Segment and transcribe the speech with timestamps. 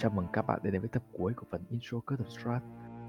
[0.00, 2.62] Chào mừng các bạn đã đến với tập cuối của phần intro Cut of Strat.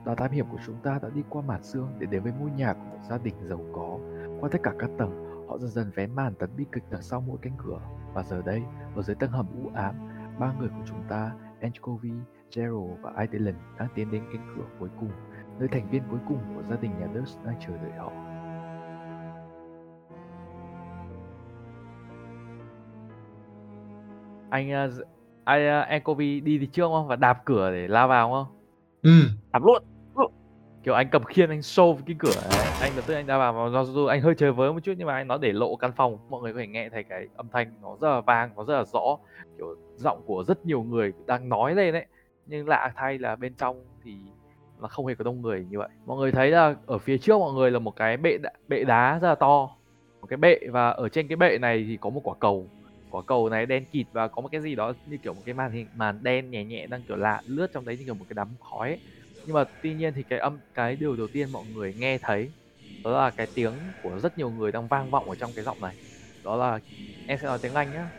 [0.06, 2.52] Đoàn thám hiểm của chúng ta đã đi qua màn xương để đến với ngôi
[2.52, 4.00] nhà của một gia đình giàu có.
[4.40, 7.22] Qua tất cả các tầng, họ dần dần vén màn tấn bi kịch đằng sau
[7.22, 7.80] mỗi cánh cửa.
[8.14, 8.64] Và giờ đây,
[8.96, 9.96] ở dưới tầng hầm u ám,
[10.40, 12.12] ba người của chúng ta, Enchkovi,
[12.56, 15.12] Gerald và Idolin đang tiến đến cánh cửa cuối cùng,
[15.60, 18.12] nơi thành viên cuối cùng của gia đình nhà Dust đang chờ đợi họ.
[24.50, 25.08] anh uh,
[25.50, 27.08] anh uh, Anchovy đi thì trước không?
[27.08, 28.56] Và đạp cửa để lao vào không?
[29.02, 29.12] Ừ.
[29.52, 29.84] đạp luôn
[30.84, 32.66] kiểu anh cầm khiên anh xô cái cửa ấy.
[32.82, 35.08] anh lập tức anh đạp vào và dù anh hơi chơi với một chút nhưng
[35.08, 36.18] mà anh nó để lộ căn phòng.
[36.30, 38.78] Mọi người có thể nghe thấy cái âm thanh nó rất là vang nó rất
[38.78, 39.18] là rõ.
[39.58, 42.06] Kiểu giọng của rất nhiều người đang nói lên đấy
[42.46, 44.16] nhưng lạ thay là bên trong thì
[44.82, 45.90] là không hề có đông người như vậy.
[46.06, 48.84] Mọi người thấy là ở phía trước mọi người là một cái bệ đá, bệ
[48.84, 49.70] đá rất là to.
[50.22, 52.68] Một cái bệ và ở trên cái bệ này thì có một quả cầu
[53.10, 55.54] quả cầu này đen kịt và có một cái gì đó như kiểu một cái
[55.54, 58.26] màn hình màn đen nhẹ nhẹ đang kiểu lạ lướt trong đấy như kiểu một
[58.30, 59.00] cái đám khói ấy.
[59.46, 62.54] nhưng mà tuy nhiên thì cái âm cái điều đầu tiên mọi người nghe thấy
[63.04, 65.82] đó là cái tiếng của rất nhiều người đang vang vọng ở trong cái giọng
[65.82, 65.96] này.
[66.44, 66.80] Đó là
[67.26, 68.12] em sẽ nói tiếng anh nhá.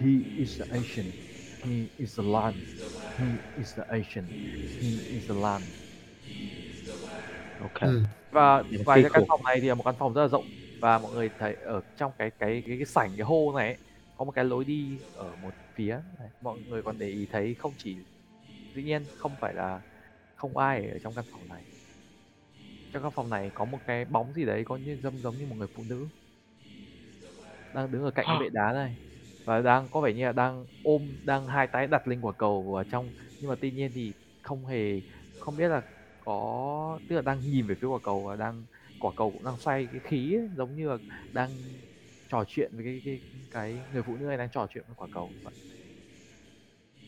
[0.00, 1.14] He is the Asian
[1.64, 2.64] he is the land
[3.18, 4.34] he is the Asian
[4.80, 5.74] he is the land.
[7.58, 7.72] Ok.
[7.80, 8.02] Ừ.
[8.30, 10.48] và kinh cái căn phòng này thì là một căn phòng rất là rộng
[10.80, 13.78] và mọi người thấy ở trong cái cái cái, cái sảnh cái hô này ấy,
[14.14, 16.28] có một cái lối đi ở một phía này.
[16.40, 18.04] mọi người còn để ý thấy không chỉ
[18.74, 19.82] dĩ nhiên không phải là
[20.34, 21.64] không ai ở trong căn phòng này
[22.92, 25.46] trong căn phòng này có một cái bóng gì đấy có như giống giống như
[25.46, 26.08] một người phụ nữ
[27.72, 28.96] đang đứng ở cạnh cái bệ đá này
[29.44, 32.72] và đang có vẻ như là đang ôm đang hai tay đặt lên quả cầu
[32.74, 35.02] vào trong nhưng mà tuy nhiên thì không hề
[35.38, 35.82] không biết là
[36.20, 38.66] có tức là đang nhìn về phía quả cầu và đang
[38.98, 40.98] quả cầu cũng đang xoay cái khí ấy, giống như là
[41.32, 41.80] đang
[42.28, 43.20] trò chuyện với cái cái
[43.54, 45.54] cái người phụ nữ này đang trò chuyện với quả cầu vậy.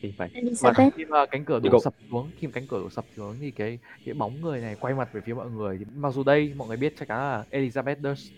[0.01, 0.29] kinh vậy
[0.61, 3.05] và khi mà cánh cửa Thì đổ sập xuống khi mà cánh cửa đổ sập
[3.15, 6.13] xuống thì cái cái bóng người này quay mặt về phía mọi người thì mặc
[6.13, 8.31] dù đây mọi người biết chắc chắn là Elizabeth Durst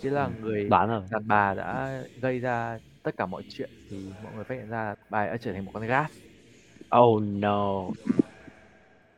[0.00, 1.02] chính là người đoán rồi.
[1.10, 4.84] đàn bà đã gây ra tất cả mọi chuyện thì mọi người phát hiện ra
[4.84, 6.10] là bà ấy đã trở thành một con gas.
[6.98, 7.82] Oh no.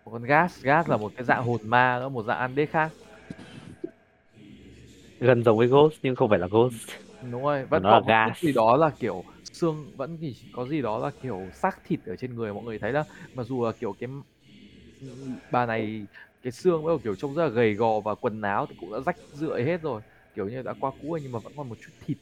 [0.04, 2.92] Một con gas gas là một cái dạng hồn ma một dạng undead khác.
[5.20, 8.16] Gần giống với ghost nhưng không phải là ghost đúng rồi vẫn nó có một
[8.24, 8.42] cái gas.
[8.42, 12.16] gì đó là kiểu xương vẫn chỉ có gì đó là kiểu xác thịt ở
[12.16, 14.08] trên người mọi người thấy là mặc dù là kiểu cái
[15.50, 16.08] bà này
[16.42, 19.00] cái xương với kiểu trông rất là gầy gò và quần áo thì cũng đã
[19.00, 20.02] rách rượi hết rồi
[20.34, 22.18] kiểu như đã qua cũ rồi nhưng mà vẫn còn một chút thịt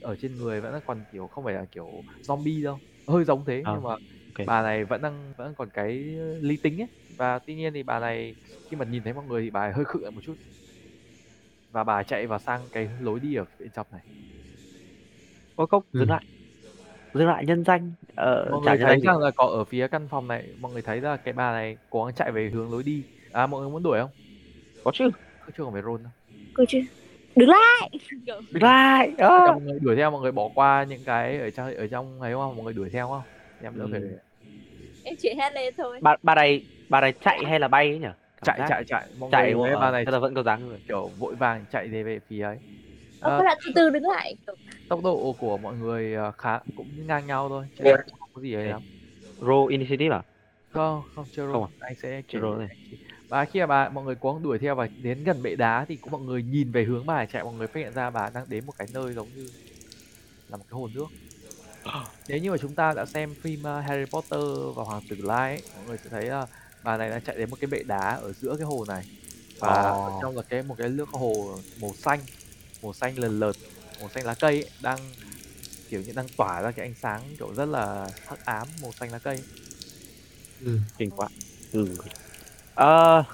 [0.00, 3.64] ở trên người vẫn còn kiểu không phải là kiểu zombie đâu hơi giống thế
[3.64, 3.96] À, nhưng mà
[4.28, 4.40] ok.
[4.44, 5.98] bà này vẫn đang vẫn còn cái
[6.40, 9.42] lý tính ấy và tuy nhiên thì bà này khi mà nhìn thấy mọi người
[9.42, 10.34] thì bà ấy hơi khựng lại một chút
[11.72, 14.00] và bà chạy vào sang cái lối đi ở bên trong này.
[15.56, 15.98] Có cốc Ừ.
[16.00, 16.24] dừng lại.
[17.14, 19.06] Dừng lại nhân danh ờ, mọi người thấy gì.
[19.06, 21.76] rằng là có ở phía căn phòng này mọi người thấy là cái bà này
[21.90, 23.02] cố gắng chạy về hướng lối đi.
[23.32, 24.10] À mọi người muốn đuổi không?
[24.84, 25.10] Có chứ.
[25.40, 26.12] Không, chưa còn phải roll đâu.
[26.54, 26.78] Cô chưa
[27.36, 27.90] Đứng lại!
[28.26, 29.12] Dừng lại!
[29.18, 29.28] À.
[29.28, 32.32] mọi người đuổi theo mọi người bỏ qua những cái ở trong ở trong ấy
[32.32, 32.56] không?
[32.56, 33.22] Mọi người đuổi theo không?
[33.62, 33.88] Em đỡ Ừ.
[33.92, 34.00] phải
[35.04, 35.98] Em chỉ hét lên thôi.
[36.02, 38.08] Bà bà này bà này chạy hay là bay ấy nhỉ
[38.44, 39.92] chạy chạy chạy mọi chạy người bà không?
[39.92, 40.78] này là vẫn có dáng người.
[40.88, 42.58] kiểu vội vàng chạy về về phía ấy.
[43.20, 44.36] Ơ Ờ, các bạn từ từ đứng lại.
[44.88, 47.84] Tốc độ của mọi người ờ, khá cũng ngang nhau thôi chứ
[48.18, 48.82] không có gì ấy lắm.
[49.40, 50.22] roll initiative à?
[50.70, 51.86] Không không chưa Không roll à?
[51.86, 52.76] anh sẽ Chưa roll này.
[53.28, 55.84] và khi mà bà mọi người cố gắng đuổi theo và đến gần bệ đá
[55.88, 58.30] thì có mọi người nhìn về hướng bà chạy mọi người phát hiện ra bà
[58.34, 59.48] đang đến một cái nơi giống như
[60.48, 61.06] là một cái hồ nước.
[62.28, 64.40] Nếu như mà chúng ta đã xem phim uh, Harry Potter
[64.76, 66.46] và Hoàng tử Lai ấy, mọi người sẽ thấy là
[66.84, 69.02] bà này đang chạy đến một cái bệ đá ở giữa cái hồ này
[69.58, 70.18] và ở Ồ.
[70.22, 72.20] trong là cái một cái nước hồ màu xanh
[72.82, 73.52] màu xanh lờn lợt
[74.00, 74.98] màu xanh lá cây ấy, đang
[75.90, 79.12] kiểu như đang tỏa ra cái ánh sáng kiểu rất là hắc ám màu xanh
[79.12, 79.38] lá cây
[80.64, 80.78] Ừ.
[80.98, 81.28] kinh quá
[81.72, 81.86] ừ
[82.74, 83.24] ờ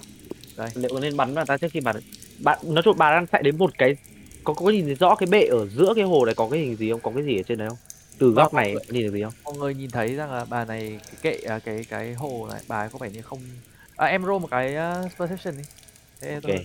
[0.57, 0.69] Đây.
[0.75, 1.93] liệu có nên bắn vào ta trước khi bà
[2.43, 3.97] bạn nói chung bà đang chạy đến một cái
[4.45, 6.77] có có nhìn thấy rõ cái bệ ở giữa cái hồ này có cái hình
[6.77, 7.79] gì không có cái gì ở trên đấy không
[8.19, 9.33] từ góc Vâng, này mọi nhìn được gì không?
[9.45, 12.63] mọi người nhìn thấy rằng là bà này cái kệ à, cái cái hồ này
[12.69, 13.41] bà ấy có vẻ như không
[13.97, 15.65] à, em roll một cái uh, perception đi.
[16.21, 16.43] Thế ok.
[16.43, 16.65] Tôi-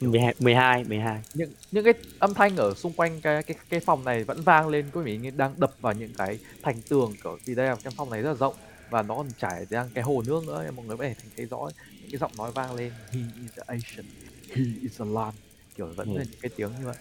[0.00, 4.04] 12 12 12 những những cái âm thanh ở xung quanh cái cái cái phòng
[4.04, 7.54] này vẫn vang lên có vẻ đang đập vào những cái thành tường kiểu vì
[7.54, 8.54] đây là cái phòng này rất là rộng
[8.90, 11.70] và nó còn trải đang cái hồ nước nữa mọi người có thể thấy rõ
[12.00, 14.06] những cái giọng nói vang lên he is a Asian
[14.54, 15.34] he is a land
[15.76, 16.18] kiểu vẫn Ừ.
[16.18, 16.96] là những cái tiếng như vậy.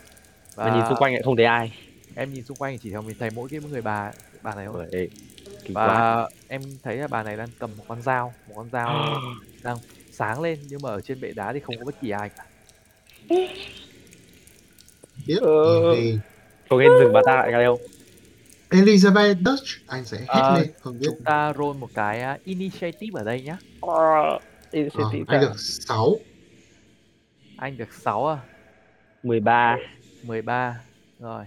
[0.56, 1.72] Và nhìn xung quanh lại không thấy ai
[2.18, 4.12] em nhìn xung quanh thì chỉ thấy mình thấy mỗi cái người bà
[4.42, 5.10] bà này thôi.
[5.64, 8.70] Kinh quá và em thấy là bà này đang cầm một con dao một con
[8.72, 9.16] dao
[9.64, 9.78] đang
[10.12, 12.46] sáng lên nhưng mà ở trên bệ đá thì không có bất kỳ ai cả.
[15.28, 15.40] Biết.
[15.96, 16.18] Thì
[16.70, 17.80] có nên dừng bà ta lại không?
[18.70, 21.06] Elizabeth Dutch anh sẽ hét Ờ, lên không biết.
[21.10, 23.58] chúng ta roll một cái uh, initiative ở đây nhá.
[23.82, 24.40] Ờ,
[24.72, 25.40] initiative anh cả.
[25.42, 26.16] được 6
[27.58, 28.38] anh được 6 à?
[29.24, 29.78] 13
[30.24, 30.80] 13
[31.20, 31.46] rồi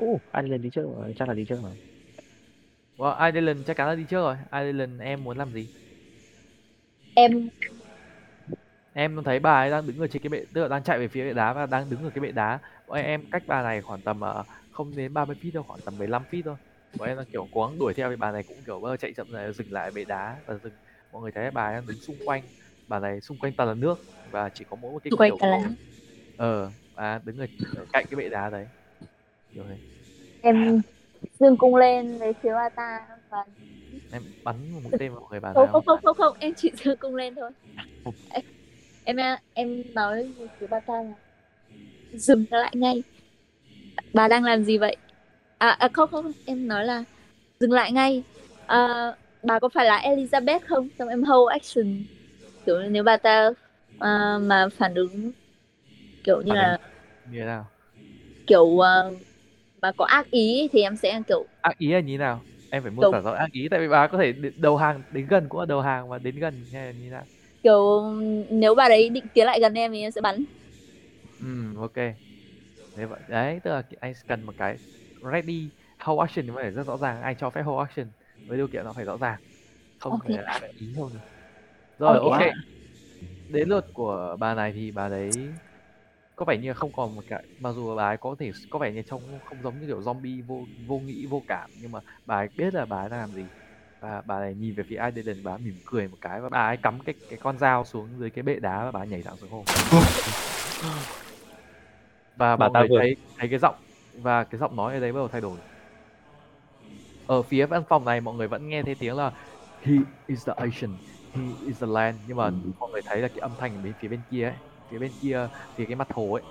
[0.00, 1.76] Ồ, anh lên đi trước rồi, chắc là đi trước rồi.
[2.96, 4.36] well, Ireland chắc chắn là đi trước rồi.
[4.52, 5.68] Ireland em muốn làm gì?
[7.14, 7.32] Em
[8.92, 11.08] em thấy bà ấy đang đứng ở trên cái bệ tức là đang chạy về
[11.08, 12.60] phía bệ đá và đang đứng ở cái bệ đá.
[12.86, 15.98] Bọn em cách bà này khoảng tầm ờ, không đến 30 feet đâu khoảng tầm
[15.98, 16.56] 15 feet thôi.
[16.96, 19.12] Bọn em đang kiểu cố gắng đuổi theo thì bà này cũng kiểu bơ chạy
[19.16, 20.78] chậm này dừng lại ở bệ đá và dừng.
[21.10, 22.50] Mọi người thấy bà ấy đang đứng xung quanh
[22.86, 25.30] bà này xung quanh toàn là nước và chỉ có mỗi một cái xung quanh
[25.30, 25.58] kiểu cả là
[26.36, 28.68] ờ bà đứng ở, ở cạnh cái bệ đá đấy
[29.54, 29.76] thế.
[30.42, 30.80] Em
[31.40, 32.98] dương cung lên phía bà ta
[33.30, 33.44] và
[34.12, 36.72] em bắn một mũi tên vào người bà không không không không không em chỉ
[36.84, 37.50] dương cung lên thôi.
[39.04, 41.14] Em em em nói phía bà ta là
[42.12, 43.02] dừng lại ngay.
[44.12, 44.96] Bà đang làm gì vậy?
[45.58, 47.04] À, à không không em nói là
[47.60, 48.22] dừng lại ngay.
[48.66, 48.88] À,
[49.42, 50.88] bà có phải là Elizabeth không?
[50.98, 52.04] Xong em hold action.
[52.66, 53.50] Kiểu nếu bà ta
[53.98, 55.32] à, mà phản ứng
[56.24, 56.78] kiểu như là
[57.30, 57.66] như thế nào?
[58.46, 59.02] kiểu à,
[59.82, 62.90] mà có ác ý thì em sẽ kiểu ác ý là như nào em phải
[62.92, 65.48] mô Kiểu- tả rõ ác ý tại vì bà có thể đầu hàng đến gần
[65.48, 67.26] cũng là đầu hàng và đến gần hay là như nào
[67.62, 68.02] kiểu
[68.50, 70.44] nếu bà đấy định tiến lại gần em thì em sẽ bắn
[71.38, 71.46] Ừ,
[71.76, 71.94] ok.
[72.94, 74.78] Thế vậy đấy, tức là anh cần một cái
[75.32, 78.12] ready hold action thì phải rất rõ ràng, anh cho phép hold action
[78.46, 79.40] với điều kiện nó phải rõ ràng,
[79.98, 80.24] không Ok.
[80.24, 81.12] phải là ác ý thôi.
[81.98, 82.38] Rồi, Ok.
[82.38, 82.38] ok.
[83.48, 85.54] Đến lượt của bà này thì bà đấy
[86.40, 88.92] có vẻ như không còn một cái mặc dù bà ấy có thể có vẻ
[88.92, 92.34] như trông không giống như kiểu zombie vô vô nghĩ vô cảm nhưng mà bà
[92.36, 93.50] ấy biết là bà ấy đang làm gì.
[94.00, 96.66] Và bà này nhìn về phía Aiden bà ấy mỉm cười một cái và bà
[96.68, 99.22] ấy cắm cái cái con dao xuống dưới cái bệ đá và bà ấy nhảy
[99.22, 99.64] thẳng xuống hồ.
[102.36, 103.74] Và Bà ta thấy thấy cái giọng
[104.12, 105.60] và cái giọng nói ở đấy bắt đầu thay đổi.
[107.26, 109.32] Ở phía văn phòng này mọi người vẫn nghe thấy tiếng là
[109.80, 109.92] he
[110.26, 110.98] is the ocean
[111.34, 112.20] he is the land.
[112.26, 114.69] Nhưng mà mọi người thấy là cái âm thanh ở bên phía bên kia ấy
[114.90, 116.44] phía bên kia phía cái mặt hồ ấy.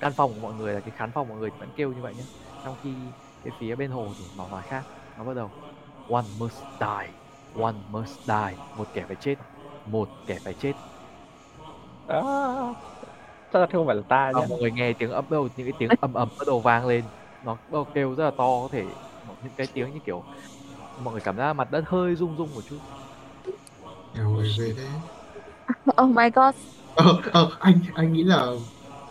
[0.00, 2.02] Căn phòng của mọi người là cái khán phòng của mọi người vẫn kêu như
[2.02, 2.26] vậy nhé
[2.64, 3.12] trong khi
[3.44, 4.84] cái phía bên hồ thì nó nói khác.
[5.16, 5.52] Nó bắt đầu
[6.08, 7.14] one must die
[7.54, 8.58] one must die.
[8.74, 9.36] Một kẻ phải chết
[9.84, 10.74] một kẻ phải chết.
[12.06, 12.20] À,
[13.50, 14.46] chắc là không phải là ta và nhá.
[14.48, 17.10] mọi người nghe tiếng ấm đầu những cái tiếng ầm ầm bắt đầu vang lên.
[17.40, 20.24] Nó bắt đầu kêu rất là to có thể một- những cái tiếng như kiểu
[20.96, 22.80] mọi người cảm giác mặt đất hơi rung rung một chút.
[24.14, 24.22] Thế
[25.98, 26.54] oh my god
[26.94, 28.46] ờ, ờ, anh anh nghĩ là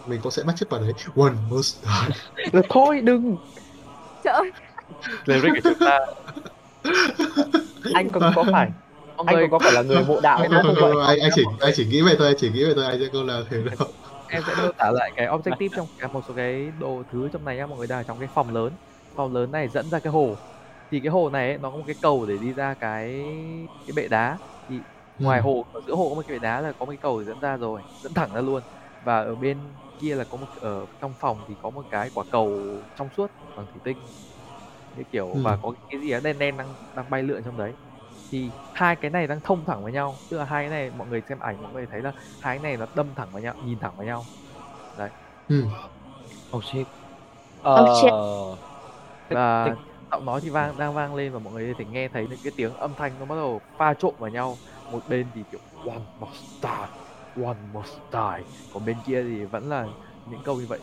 [0.05, 0.93] mình có sẽ bắt chước vào đấy.
[1.15, 2.15] One must die.
[2.53, 3.37] Rồi Thôi đừng,
[4.23, 4.51] trời ơi.
[5.25, 5.99] Lyric của chúng ta.
[7.93, 8.69] Anh còn có phải
[9.17, 10.93] mọi anh người còn có phải là người mộ đạo Anh- nữa không vậy?
[11.07, 13.05] anh, anh chỉ anh chỉ nghĩ vậy thôi anh chỉ nghĩ vậy thôi anh sẽ
[13.13, 13.87] không làm thế đâu.
[14.27, 17.45] Em sẽ mô tả lại cái objective trong cả một số cái đồ thứ trong
[17.45, 18.77] này nhá mọi người đang ở trong cái phòng lớn.
[19.15, 20.39] Phòng lớn này dẫn ra cái hồ.
[20.91, 23.21] Thì cái hồ này ấy, nó có một cái cầu để đi ra cái
[23.85, 24.39] cái bệ đá
[25.19, 25.43] ngoài Ừ.
[25.43, 27.39] hồ ở giữa hồ có một cái bệ đá là có một cái cầu dẫn
[27.39, 28.63] ra rồi dẫn thẳng ra luôn
[28.99, 32.23] và ở bên kia là có một ở trong phòng thì có một cái quả
[32.29, 34.11] cầu trong suốt bằng thủy tinh
[34.95, 35.39] cái kiểu Ừ.
[35.43, 37.75] và có cái gì đó đen đen đang đang bay lượn trong đấy
[38.31, 41.07] thì hai cái này đang thông thẳng với nhau tức là hai cái này mọi
[41.07, 43.55] người xem ảnh mọi người thấy là hai cái này nó đâm thẳng vào nhau
[43.59, 44.29] nhìn thẳng vào nhau
[45.47, 45.69] ừ.
[46.51, 46.87] Oh shit.
[47.61, 47.71] Ờ,
[49.29, 49.75] và Thích-
[50.11, 52.39] giọng nói thì vang đang vang lên và mọi người có thể nghe thấy những
[52.43, 55.59] cái tiếng âm thanh nó bắt đầu pha trộn vào nhau một bên thì kiểu
[55.83, 56.87] one must die
[57.45, 59.89] one must die còn bên kia thì vẫn là
[60.25, 60.81] những câu như vậy.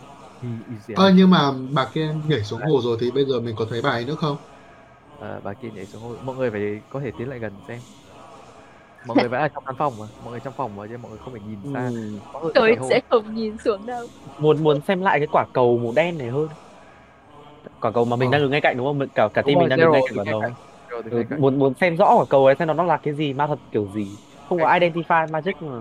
[0.87, 3.67] The Ơ nhưng mà bà kia nhảy xuống hồ rồi thì bây giờ mình có
[3.71, 4.37] thấy bà ấy nữa không?
[5.19, 6.17] à, bà kia nhảy xuống hồ.
[6.23, 7.85] Mọi người phải có thể tiến lại gần xem.
[9.03, 10.07] Mọi người vẫn ở trong căn phòng mà.
[10.19, 11.93] Mọi người trong phòng mà chứ mọi người không phải nhìn xa.
[12.43, 14.09] Người tôi sẽ không nhìn xuống đâu.
[14.39, 16.49] Muốn muốn xem lại cái quả cầu màu đen này hơn.
[17.81, 18.31] Quả cầu mà mình Ờ.
[18.31, 19.09] đang đứng ngay cạnh đúng không?
[19.15, 20.66] Cả cả Đúng team mình đang đứng ngay cạnh quả đứng
[21.11, 21.19] cầu.
[21.27, 23.35] đứng Ừ, muốn muốn xem rõ quả cầu ấy xem nó nó là cái gì,
[23.35, 24.19] ma thuật kiểu gì.
[24.45, 25.73] Không có identify magic mà.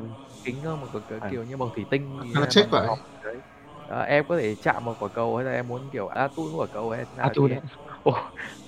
[0.44, 1.28] kính hơn một cái, À.
[1.28, 3.42] kiểu như bằng thủy tinh Nó bằng vậy.
[3.88, 6.68] Đó, em có thể chạm vào quả cầu hay là em muốn kiểu atun quả
[6.72, 7.62] cầu hay là Atun đấy.
[8.04, 8.14] Ồ,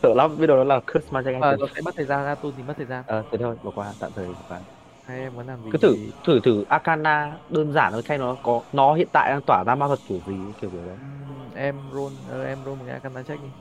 [0.01, 1.59] sợ lắm, biết đâu nó là curse magic Ờ, item.
[1.59, 3.95] nó sẽ mất thời gian atun thì mất thời gian Ờ, thế thôi, bỏ qua,
[3.99, 4.61] tạm thời bỏ qua.
[5.01, 8.37] hay em muốn làm gì Cứ thử thử thử Arcana đơn giản thôi xem nó
[8.43, 10.97] có nó hiện tại đang tỏa ra ma thuật kiểu gì kiểu kiểu đấy.
[11.55, 13.53] Em roll ờ, em roll một cái arcana check đi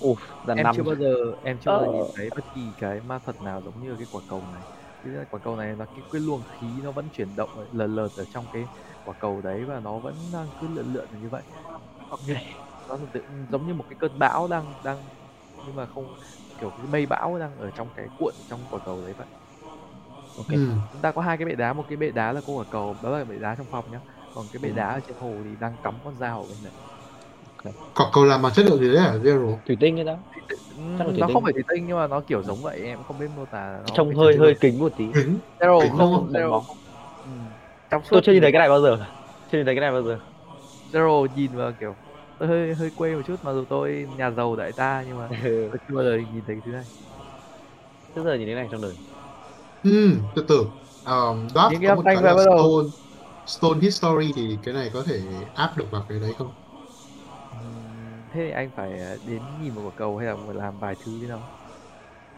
[0.00, 0.76] Ủa, là em năm.
[0.76, 1.06] chưa bao giờ
[1.42, 1.92] em chưa bao giờ Ờ.
[1.92, 4.64] nhìn thấy bất kỳ cái ma thuật nào giống như cái quả cầu này
[5.02, 8.08] là quả cầu này là cái, cái luồng khí nó vẫn chuyển động lờ lợt
[8.16, 8.68] ở trong cái
[9.02, 11.42] quả cầu đấy và nó vẫn đang cứ lượn lượn như vậy
[12.20, 12.34] như,
[12.88, 12.98] nó
[13.50, 15.10] giống như một cái cơn bão đang đang
[15.60, 16.14] nhưng mà không
[16.58, 19.26] kiểu cái mây bão đang ở trong cái cuộn trong quả cầu đấy vậy
[20.34, 20.46] Ok.
[20.48, 20.80] Ừ.
[20.92, 22.98] chúng ta có hai cái bệ đá một cái bệ đá là có quả cầu
[23.02, 25.56] đó là bệ đá trong phòng nhá còn cái bệ đá ở trên hồ thì
[25.56, 26.72] đang cắm con dao ở bên này
[27.94, 30.18] Cọc cầu làm bằng chất liệu gì đấy à Zero thủy tinh ấy đó.
[30.76, 33.04] Ừm, Chắc là nó không phải thủy tinh nhưng mà nó kiểu giống vậy em
[33.04, 35.04] không biết mô tả nó trông hơi hơi kính một tí.
[35.14, 35.40] Kính?
[35.60, 36.28] Zero kính không không?
[36.28, 36.64] Zero
[37.24, 37.54] Ừm,
[37.90, 38.98] trong suốt tôi chưa nhìn thấy cái này bao giờ.
[39.48, 40.18] Chưa nhìn thấy cái này bao giờ.
[40.92, 41.96] Zero nhìn vào kiểu
[42.38, 45.28] tôi hơi hơi quê một chút mặc dù tôi nhà giàu đại ta nhưng mà
[45.72, 46.86] tôi chưa bao giờ nhìn thấy cái thứ này.
[48.14, 48.94] Trước giờ nhìn cái này trong đời.
[49.82, 50.56] Ừm, từ từ
[51.04, 52.56] um, cái có một cái là bắt đầu.
[52.56, 52.88] Stone
[53.46, 56.52] Stone History thì cái này có thể áp được vào cái đấy không?
[58.30, 61.18] Thế thì anh phải ờ, đến nhìn một quả cầu hay là làm vài thứ
[61.18, 61.50] với nó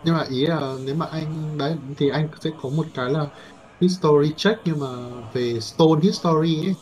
[0.03, 3.27] Nhưng mà ý là nếu mà anh đấy thì anh sẽ có một cái là
[3.81, 4.87] History check nhưng mà
[5.33, 6.75] về Stone History ấy.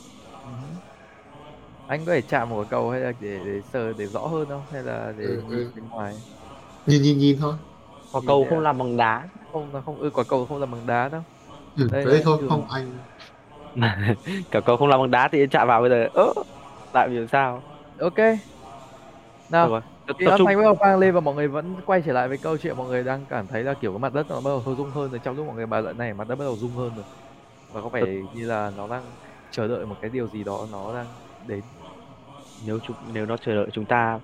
[1.86, 4.48] Anh có thể chạm một quả cầu hay là để để sờ để rõ hơn
[4.48, 4.66] không?
[4.70, 5.72] Hay là để Ừ, nhìn ừ.
[5.74, 6.22] bên ngoài?
[6.86, 7.54] Nhìn nhìn nhìn thôi.
[8.10, 8.60] Quả Nhìn cầu không à?
[8.60, 9.28] làm bằng đá.
[9.52, 11.22] Không không ừ quả cầu không là bằng đá đâu
[11.74, 13.04] ừ, Đây đấy thôi không anh.
[14.50, 16.08] Quả cầu không làm bằng đá thì chạm vào bây giờ.
[16.12, 16.32] Ơ
[16.92, 17.64] tại vì sao?
[17.98, 18.14] Ok
[19.50, 19.80] nào rồi.
[20.06, 20.46] Tập, tập trung.
[20.46, 22.76] thanh bắt đầu vang lên và mọi người vẫn quay trở lại với câu chuyện
[22.76, 24.90] mọi người đang cảm thấy là kiểu cái mặt đất nó bắt đầu hơi rung
[24.90, 26.92] hơn rồi trong lúc mọi người bàn luận này mặt đất bắt đầu rung hơn
[26.96, 27.04] rồi.
[27.72, 28.02] Và có vẻ
[28.34, 29.02] như là nó đang
[29.50, 31.06] chờ đợi một cái điều gì đó nó đang
[31.46, 31.60] đến.
[32.66, 34.18] Nếu chúng nếu nó chờ đợi chúng ta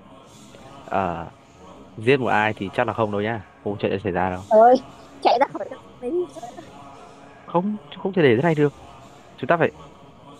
[0.87, 1.27] ờ,
[1.99, 3.41] giết một ai thì chắc là không đâu nhá.
[3.65, 4.41] Không chuyện sẽ xảy ra đâu.
[4.49, 4.75] Ơi
[5.23, 5.67] chạy ra khỏi
[7.47, 8.73] không không thể để thế này được.
[9.39, 9.71] Chúng ta phải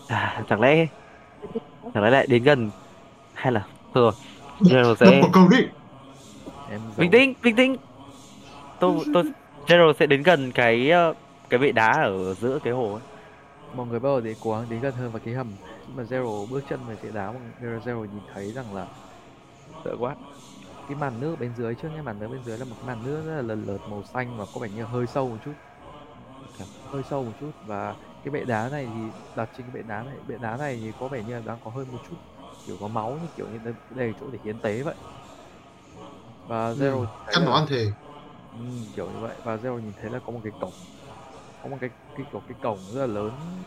[0.07, 0.87] à, chẳng lẽ
[1.93, 2.69] chẳng lẽ lại đến gần
[3.33, 4.11] hay là thôi rồi
[4.59, 5.67] Đập sẽ một cầu đi
[6.69, 7.75] em bình tĩnh bình tĩnh.
[8.79, 9.23] Tôi tôi
[9.67, 11.13] Gerald sẽ đến gần cái ờ,
[11.49, 13.01] cái bệ đá ở giữa cái hồ ấy.
[13.75, 15.47] mọi người bắt đầu để cố gắng đến gần hơn vào cái hầm.
[15.87, 18.87] Khi mà Zero bước chân về phía đá mọi người Zero nhìn thấy rằng là
[19.85, 20.15] sợ quá.
[20.87, 23.05] Cái màn nước bên dưới trước cái màn nước bên dưới là một cái màn
[23.05, 25.53] nước rất là lần lượt màu xanh và có vẻ như hơi sâu một chút.
[26.91, 29.01] Hơi sâu một chút và cái bệ đá này thì
[29.35, 31.57] đặt trên cái bệ đá này bệ đá này thì có vẻ như là đang
[31.63, 32.15] có hơi một chút
[32.67, 34.97] kiểu có máu như kiểu như đây, là chỗ để hiến tế vậy.
[36.45, 37.07] Và Zero ừ.
[37.31, 37.93] chắc là- nó ăn thề
[38.51, 38.59] Ừ,
[38.95, 39.41] kiểu như vậy.
[39.43, 40.75] Và Zero nhìn thấy là có một cái cổng
[41.61, 43.65] có một cái cái kiểu cái cổng rất là lớn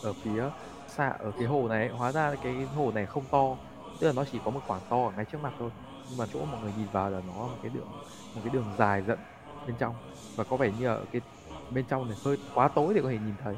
[0.00, 0.50] ở phía
[0.86, 3.58] xa ở cái hồ này hóa ra cái hồ này không to
[3.98, 5.70] tức là nó chỉ có một khoảng to ở ngay trước mặt thôi.
[6.06, 7.98] Nhưng mà chỗ mọi người nhìn vào là nó một cái đường
[8.32, 9.24] một cái đường dài dẫn
[9.64, 9.98] bên trong.
[10.34, 11.22] Và có vẻ như ở cái
[11.68, 13.56] bên trong này hơi quá tối để có thể nhìn thấy.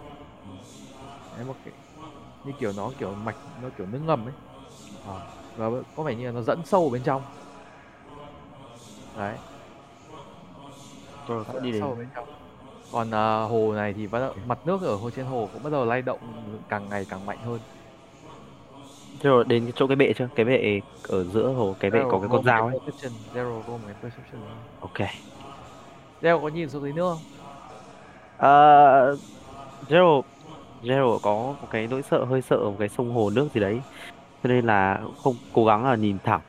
[1.30, 1.74] Đấy một cái
[2.44, 4.34] như kiểu nó kiểu mạch nó kiểu nước ngầm ấy.
[5.02, 5.22] Ờ,
[5.54, 7.24] và có vẻ như là nó dẫn sâu ở bên trong.
[9.14, 9.38] Đấy.
[11.52, 12.28] Sẽ đi đến sâu bên trong.
[12.90, 15.70] Còn à, hồ này thì bắt đầu, mặt nước ở hồ trên hồ cũng bắt
[15.70, 16.20] đầu lay động
[16.68, 17.62] càng ngày càng mạnh hơn.
[19.20, 20.28] Gerald đến cái chỗ cái bệ chưa?
[20.34, 22.76] Cái bệ ở giữa hồ cái bệ Zero có cái con dao ấy.
[23.32, 24.42] Zero roll một cái perception.
[24.80, 25.00] Ok.
[26.20, 27.24] Zero có nhìn xuống dưới nước không?
[28.36, 29.16] Ờ,
[29.88, 30.24] Gerald
[30.84, 33.80] Gerald có một cái nỗi sợ hơi sợ một cái sông hồ nước gì đấy
[34.42, 36.40] cho nên là không cố gắng là nhìn thẳng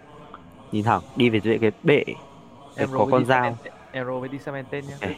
[0.71, 2.03] nhìn thẳng đi về dưới cái bệ
[2.75, 3.57] Em có con dao
[3.91, 4.95] Em với Disamented nhá.
[5.01, 5.11] Ok.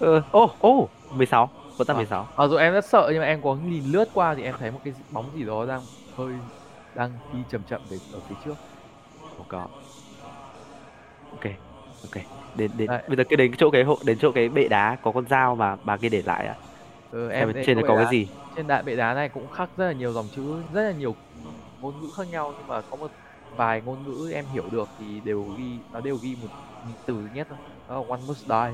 [0.00, 1.94] ờ ô ô 16 vẫn À.
[1.94, 4.54] 16 Mặc dù em rất sợ nhưng mà em có nhìn lướt qua thì em
[4.58, 5.80] thấy một cái bóng gì đó đang
[6.16, 6.32] hơi
[6.94, 8.54] đang đi chậm chậm về ở phía trước.
[9.40, 9.62] oh god
[11.32, 11.44] ok
[12.02, 13.02] ok đến đến Đấy.
[13.08, 15.56] bây giờ cứ đến chỗ cái hộ đến chỗ cái bệ đá có con dao
[15.56, 16.54] mà bà kia để lại à?
[17.10, 18.28] Ừ, em trên này có cái gì?
[18.56, 21.14] Trên đại bệ đá này cũng khắc rất là nhiều dòng chữ, rất là nhiều
[21.80, 23.10] ngôn ngữ khác nhau nhưng mà có một
[23.56, 26.48] vài ngôn ngữ em hiểu được thì đều ghi nó đều ghi một
[27.06, 27.58] từ nhất thôi.
[27.88, 28.72] Đó là one must die.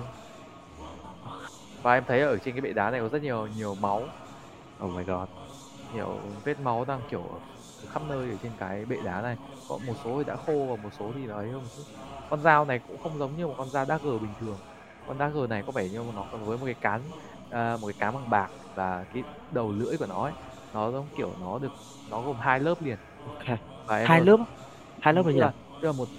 [1.83, 4.03] Và em thấy ở trên cái bệ đá này có rất nhiều nhiều máu.
[4.85, 5.29] Oh my god.
[5.95, 7.25] Nhiều vết máu đang kiểu
[7.93, 9.37] khắp nơi ở trên cái bệ đá này.
[9.69, 11.83] Có một số thì đã khô và một số thì nó ấy chút
[12.27, 14.61] con dao này cũng không giống như một con dao dagger bình thường.
[15.05, 17.13] Con dagger này có vẻ như nó còn với một cái cán
[17.49, 20.35] à, một cái cán bằng bạc và cái đầu lưỡi của nó ấy
[20.73, 21.75] nó giống kiểu nó được
[22.07, 22.99] nó gồm hai lớp liền.
[23.23, 23.59] Ok.
[23.87, 24.37] Và em hai lớp
[25.01, 26.11] hai lớp là nào tức là một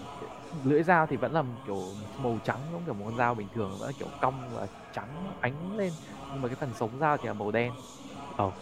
[0.52, 3.80] lưỡi dao thì vẫn là kiểu màu trắng giống kiểu một con dao bình thường
[3.80, 5.98] vẫn là kiểu cong và trắng ánh lên.
[6.30, 7.78] Nhưng mà cái phần sống dao thì là màu đen.
[8.36, 8.56] Ồ.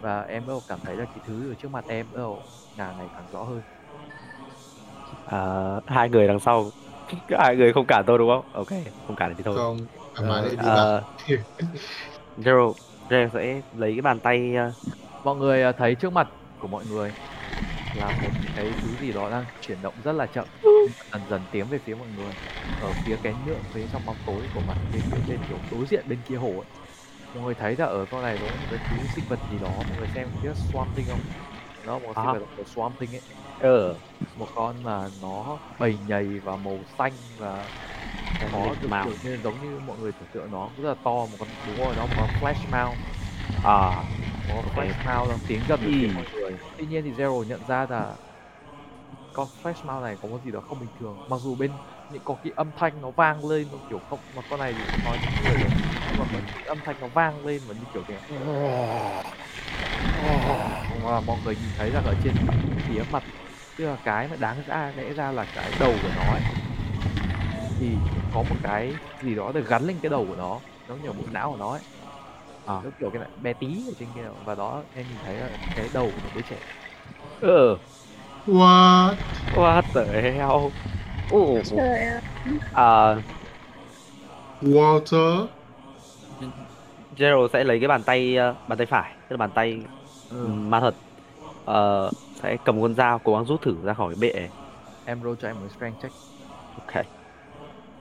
[0.00, 2.44] và em bắt cảm thấy là cái thứ ở trước mặt em bắt đầu
[2.76, 3.64] ngày càng rõ hơn
[5.28, 6.72] Ờ, hai người đằng sau.
[7.38, 8.46] Hai người không cản tôi đúng không?
[8.52, 8.68] Ok
[9.06, 9.60] không cản thì thôi.
[9.60, 10.90] Không Ờ, đi Ờ, bạn
[12.36, 12.72] Gerald
[13.08, 14.74] Gerald sẽ lấy cái bàn tay ờ,
[15.22, 17.14] mọi người à, thấy trước mặt của mọi người
[17.92, 20.48] là một cái thứ gì đó đang chuyển động rất là chậm.
[21.12, 22.36] Dần dần tiến về phía mọi người.
[22.78, 25.86] Ở phía cái nhựa phía trong bóng tối của mặt bên bên, bên kiểu đối
[25.86, 26.68] diện bên kia hồ ấy.
[27.32, 29.84] Mọi người thấy là ở con này có một cái thứ sinh vật gì đó.
[29.88, 31.22] Mọi người xem biết swamp thing không?
[31.82, 32.32] Nó một sinh À.
[32.32, 33.22] vật của swamp thing ấy
[33.58, 34.00] ờ
[34.34, 37.70] một con mà nó bầy nhầy và màu xanh và
[38.46, 39.02] có được Mount.
[39.02, 41.78] kiểu như giống như mọi người tưởng tượng nó rất là to một con đúng
[41.78, 43.00] rồi nó một con flash mount
[43.62, 43.72] à
[44.44, 44.74] có Ok.
[44.74, 46.14] flash mount nó tiến gần phía Ừ.
[46.14, 46.60] mọi người.
[46.76, 48.18] Tuy nhiên thì zero nhận ra là
[49.32, 51.20] con flash mount này có một gì đó không bình thường.
[51.26, 54.42] Mặc dù bên những có cái âm thanh nó vang lên nó kiểu không mà
[54.42, 55.70] con này thì nói những người rồi
[56.08, 58.20] nhưng mà có những âm thanh nó vang lên và như kiểu thế.
[60.96, 62.40] Mà mọi người nhìn thấy rằng ở trên
[62.86, 63.24] phía mặt
[63.78, 66.42] tức là cái mà đáng ra lẽ ra là cái đầu của nó ấy,
[67.78, 71.12] thì có một cái gì đó được gắn lên cái đầu của nó như ở
[71.12, 71.82] bộ não của nó ấy
[72.66, 72.82] À.
[72.82, 75.50] nó kiểu cái này bé tí ở trên kia và đó em nhìn thấy là
[75.74, 76.60] cái đầu của một đứa trẻ
[77.40, 77.78] ờ
[78.46, 79.20] What?
[79.50, 80.72] what the hell
[81.26, 82.20] Ồ, trời ơi
[82.72, 83.24] à,
[84.60, 85.56] Walter?
[87.16, 89.84] Gerald sẽ lấy cái bàn tay ờ, bàn tay phải tức là bàn tay
[90.28, 90.58] ừ.
[90.70, 91.00] ma thuật
[91.64, 92.10] Ờ,
[92.42, 94.50] sẽ cầm con dao cố gắng rút thử ra khỏi cái bệ.
[95.04, 96.16] Em roll cho em một strength check.
[96.76, 97.04] Ok.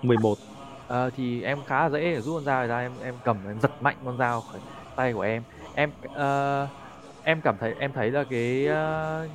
[0.02, 0.40] 11
[0.88, 3.60] Ờ, thì em khá là dễ để rút con dao ra em em cầm em
[3.62, 4.62] giật mạnh con dao khỏi
[4.96, 5.46] tay của em.
[5.74, 6.70] Em ờ,
[7.22, 9.28] em cảm thấy em thấy là cái ờ,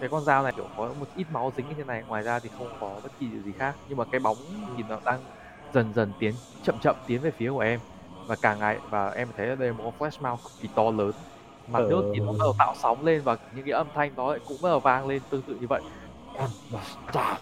[0.00, 2.04] cái con dao này kiểu có một ít máu dính ở trên này.
[2.04, 3.78] Ngoài ra thì không có bất kỳ điều gì khác.
[3.86, 5.26] Nhưng mà cái bóng thì nó đang
[5.72, 7.80] dần dần tiến chậm chậm tiến về phía của em.
[8.26, 10.68] Và càng ngày và em thấy là đây là một con flash mount cực kỳ
[10.74, 11.12] to lớn
[11.72, 14.30] mặt nước thì nó bắt đầu tạo sóng lên và những cái âm thanh đó
[14.30, 15.82] lại cũng bắt đầu vang lên tương tự như vậy.
[17.12, 17.38] Và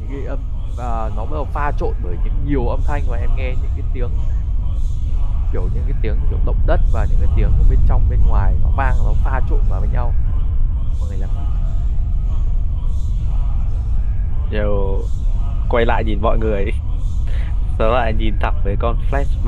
[0.00, 0.38] những cái âm
[0.76, 3.70] và nó bắt đầu pha trộn bởi những nhiều âm thanh và em nghe những
[3.76, 4.08] cái tiếng
[5.52, 8.54] kiểu những cái tiếng kiểu động đất và những cái tiếng bên trong bên ngoài
[8.62, 10.12] nó vang nó pha trộn vào với nhau.
[11.00, 11.30] Mọi người làm
[14.50, 15.00] đều
[15.68, 16.64] quay lại nhìn mọi người.
[17.78, 19.46] Đó lại nhìn thẳng với con flash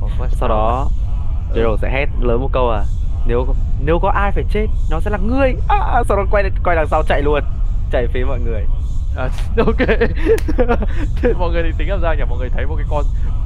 [0.00, 1.05] flash sau mount
[1.62, 2.84] đó Gerald sẽ hét lớn một câu à
[3.26, 3.46] nếu
[3.84, 5.54] nếu có ai phải chết nó sẽ là ngươi.
[5.68, 7.40] À, à sau đó quay quay đằng sau chạy luôn
[7.92, 8.66] chạy phía mọi người.
[9.16, 9.88] À, ok.
[11.38, 12.22] Mọi người thì tính làm ra nhỉ?
[12.28, 13.04] Mọi người thấy một cái con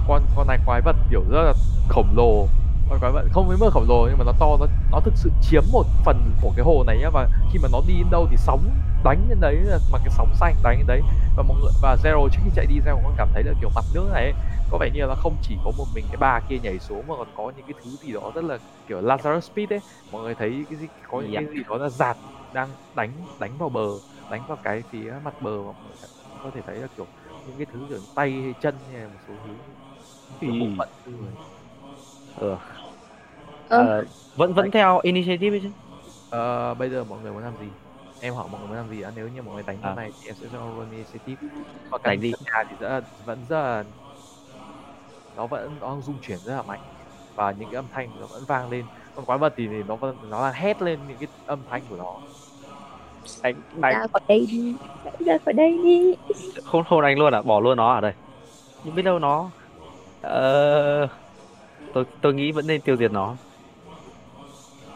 [0.08, 1.52] con con này quái vật kiểu rất là
[1.88, 2.48] khổng lồ
[2.90, 5.14] con quái vật không đến mức khổng lồ nhưng mà nó to nó nó thực
[5.18, 8.10] sự chiếm một phần của cái hồ này nhá và khi mà nó đi đến
[8.10, 11.02] đâu thì sóng đánh lên đấy là bằng cái sóng xanh đánh lên đấy.
[11.36, 13.70] Và mọi người và zero trước khi chạy đi zero cũng cảm thấy là kiểu
[13.74, 14.34] mặt nước này ấy,
[14.68, 17.14] có vẻ như là không chỉ có một mình cái bà kia nhảy xuống mà
[17.18, 19.80] còn có những cái thứ gì đó rất là kiểu Lazarus Speed ấy.
[20.10, 22.18] Mọi người thấy cái gì có những cái gì đó là giạt
[22.50, 23.80] đang đánh đánh vào bờ
[24.28, 25.50] đánh vào cái phía mặt bờ
[25.82, 25.90] mà
[26.40, 27.08] có thể thấy là kiểu
[27.44, 29.62] những cái thứ kiểu tay hay chân hay một số thứ
[30.40, 31.36] kiểu bộ phận người
[32.34, 32.56] ừ.
[33.70, 33.86] Ờ.
[33.86, 34.04] Ờ,
[34.36, 35.68] vẫn vẫn theo initiative ấy chứ?
[36.30, 37.66] Ờ, bây giờ mọi người muốn làm gì?
[38.20, 39.94] Em hỏi mọi người muốn làm gì đã nếu như mọi người đánh À.
[39.94, 41.48] này thì em sẽ cho roll initiative.
[41.90, 42.30] Và Đánh căn đi.
[42.30, 43.84] nhà thì rất là, vẫn rất là
[45.36, 46.80] nó vẫn nó rung chuyển rất là mạnh.
[47.34, 48.84] Và những cái âm thanh nó vẫn vang lên.
[49.16, 51.96] Còn quái vật thì, nó vẫn nó đang hét lên những cái âm thanh của
[51.96, 52.14] nó.
[53.42, 53.92] Đánh đánh.
[53.94, 54.74] Ra khỏi đây đi.
[55.26, 56.14] Ra khỏi đây đi.
[56.64, 57.42] Không không đánh luôn à?
[57.42, 58.12] Bỏ luôn nó ở đây.
[58.84, 59.50] Nhưng biết đâu nó
[60.20, 61.08] ờ,
[61.94, 63.36] tôi tôi nghĩ vẫn nên tiêu diệt nó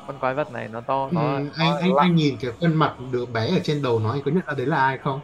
[0.06, 2.04] con quái vật này nó to nó, Ừ, nó anh anh lạ.
[2.04, 4.54] anh nhìn cái khuôn mặt đứa bé ở trên đầu nó anh có nhận ra
[4.56, 5.20] đấy là ai không?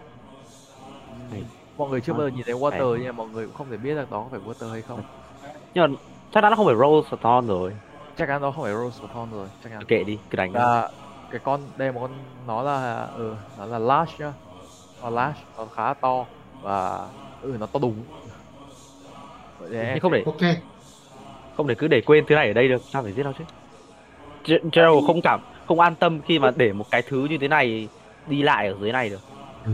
[1.77, 3.71] mọi người chưa Ờ, bao giờ nhìn thấy water nhưng mà mọi người cũng không
[3.71, 5.03] thể biết được đó có phải water hay không.
[5.75, 5.97] Nhưng mà
[6.31, 7.81] chắc chắn nó không phải Rose Thorn rồi.
[8.15, 9.87] Chắc chắn đó không phải rose Thorn rồi chắc chắn.
[9.89, 10.61] Kệ đi cứ đánh nó.
[10.61, 10.89] và
[11.31, 14.35] cái con đây là một con nó là ừ nó là lash nhá.
[15.01, 16.27] Nó lash nó khá là to
[16.61, 16.99] và
[17.41, 18.09] ừ nó to đùng.
[19.59, 20.41] Vậy không để Ok,
[21.53, 23.45] không để cứ để quên thứ này ở đây được sao phải giết nó chứ
[24.45, 27.91] Gerald không cảm không an tâm khi mà để một cái thứ như thế này
[28.25, 29.25] đi lại ở dưới này được
[29.65, 29.71] ừ.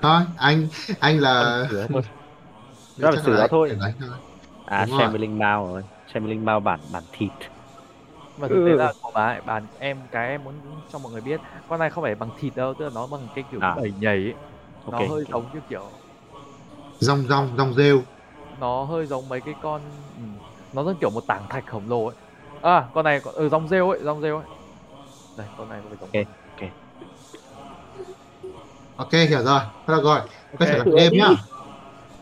[0.00, 0.68] thôi anh
[1.00, 1.64] anh là.
[2.96, 3.76] Đó là sửa anh thôi.
[4.64, 4.88] à rồi.
[4.88, 7.32] Shambling Mao rồi Shambling Mao bản bản thịt
[8.36, 8.78] mà thực tế Ừ.
[8.78, 12.02] là của bà bà em cái em muốn cho mọi người biết con này không
[12.04, 13.74] phải bằng thịt đâu tức là nó bằng cái kiểu À.
[13.74, 14.38] đẩy nhảy ấy.
[14.88, 15.10] nó Ok.
[15.10, 16.00] hơi giống như kiểu
[17.00, 18.02] Rong rong rong rêu.
[18.52, 20.22] nó hơi giống mấy cái con ừ,
[20.72, 22.16] nó giống kiểu một tảng thạch khổng lồ ấy
[22.64, 24.46] à con này có- ừ rong rêu ấy rong rêu ấy
[25.36, 26.28] đây con này có phải giống Ok.
[26.58, 26.72] con-
[28.94, 29.60] Ok hiểu rồi.
[29.86, 30.20] Thôi được rồi,
[30.56, 30.84] quay trở Ok.
[30.84, 31.44] lại game nhá.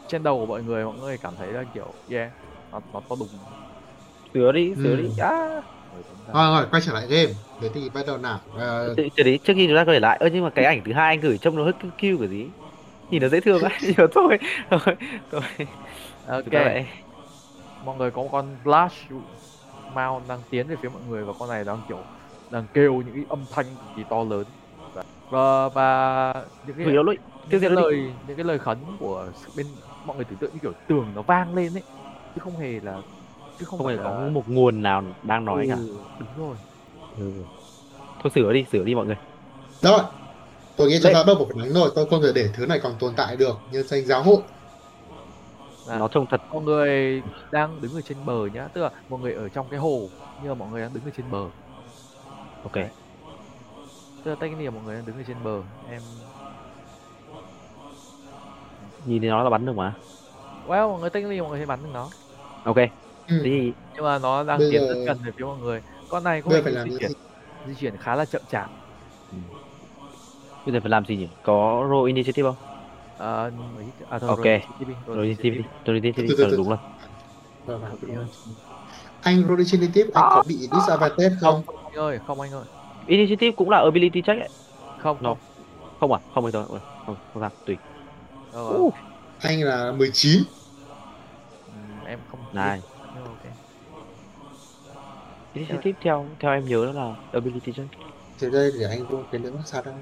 [0.07, 2.33] trên đầu của mọi người mọi người cảm thấy là kiểu yeah
[2.71, 3.47] nó nó to đùng
[4.35, 4.97] sửa đi sửa Ừ.
[4.97, 5.31] đi à
[6.33, 7.35] Rồi rồi, quay trở lại game.
[7.61, 8.41] Thế thì bắt đầu nào.
[8.55, 10.83] Ờ, từ từ đấy trước khi chúng ta quay lại ơ nhưng mà cái ảnh
[10.85, 12.53] thứ hai anh gửi trông nó hơi kêu kêu cái gì
[13.11, 14.39] nhìn nó dễ thương ấy mà thôi
[14.71, 14.97] thôi
[15.31, 15.43] thôi
[16.23, 16.53] ok
[17.81, 19.25] mọi người có một con Flash
[19.95, 21.99] Mount đang tiến về phía mọi người và con này đang kiểu
[22.51, 24.45] đang kêu những cái âm thanh cực kỳ to lớn.
[25.31, 26.33] Và và
[26.67, 27.03] những cái tiêu
[27.51, 29.27] những cái lời những cái lời khấn của
[29.57, 29.67] bên
[30.07, 31.83] mọi người tưởng tượng như kiểu tường nó vang lên ấy.
[32.35, 32.97] Chứ không hề là
[33.59, 35.77] chứ không, không hề phải có là- một nguồn nào đang nói cả.
[35.77, 35.97] Ừ,
[36.37, 36.57] đúng rồi.
[37.19, 37.33] Ừ.
[38.23, 39.17] thôi sửa đi sửa đi mọi người.
[39.81, 40.01] Rồi,
[40.77, 42.81] tôi nghĩ chúng ta bắt buộc phải đánh rồi tôi không thể để thứ này
[42.83, 44.39] còn tồn tại được nhân danh giáo hội
[45.87, 46.41] Là nó trông thật.
[46.53, 48.69] Mọi người đang đứng ở trên bờ nhá.
[48.69, 50.09] Tức là mọi người ở trong cái hồ
[50.43, 51.45] nhưng mà mọi người đang đứng ở trên bờ.
[52.63, 52.77] Ok.
[54.25, 55.63] Tức là technically là mọi người đang đứng ở trên bờ.
[55.91, 56.03] Em
[59.05, 59.95] nhìn thì nó là bắn được mà.
[60.67, 62.09] Well mọi người technically mọi người sẽ bắn được nó.
[62.65, 62.77] Ok.
[63.29, 63.41] Ừ.
[63.45, 65.83] thì nhưng mà nó đang Bây tiến rất gần về phía mọi người.
[66.09, 67.13] Con này vẻ phải di gì chuyển.
[67.67, 68.71] di chuyển khá là chậm chạp.
[70.67, 71.29] Bây giờ phải làm gì nhỉ?
[71.43, 72.72] Có roll initiative không
[73.23, 74.41] Ờ, mấy à thôi Ok.
[74.41, 75.57] rồi, tiếp đi, rồi tiếp đi.
[75.57, 78.27] initiative roll initiative Từ từ ờ, đúng rồi.
[79.21, 81.63] Anh roll initiative anh có bị disadvantage không?
[81.67, 82.65] không anh ơi không anh ơi.
[83.07, 84.51] Initiative cũng là ability check ấy.
[84.97, 85.29] Không No.
[85.29, 85.39] không.
[86.01, 86.67] Không à không thôi.
[86.69, 87.79] Ôi, không không sao tùy.
[88.57, 88.95] Uh,
[89.39, 90.43] anh là 19
[91.67, 92.83] ừm, em không này.
[93.13, 93.45] Nhưng mà ok.
[95.55, 97.91] Initiative theo theo em nhớ là ability check.
[98.39, 99.95] Thì đây để anh roll cái nữa sao đâu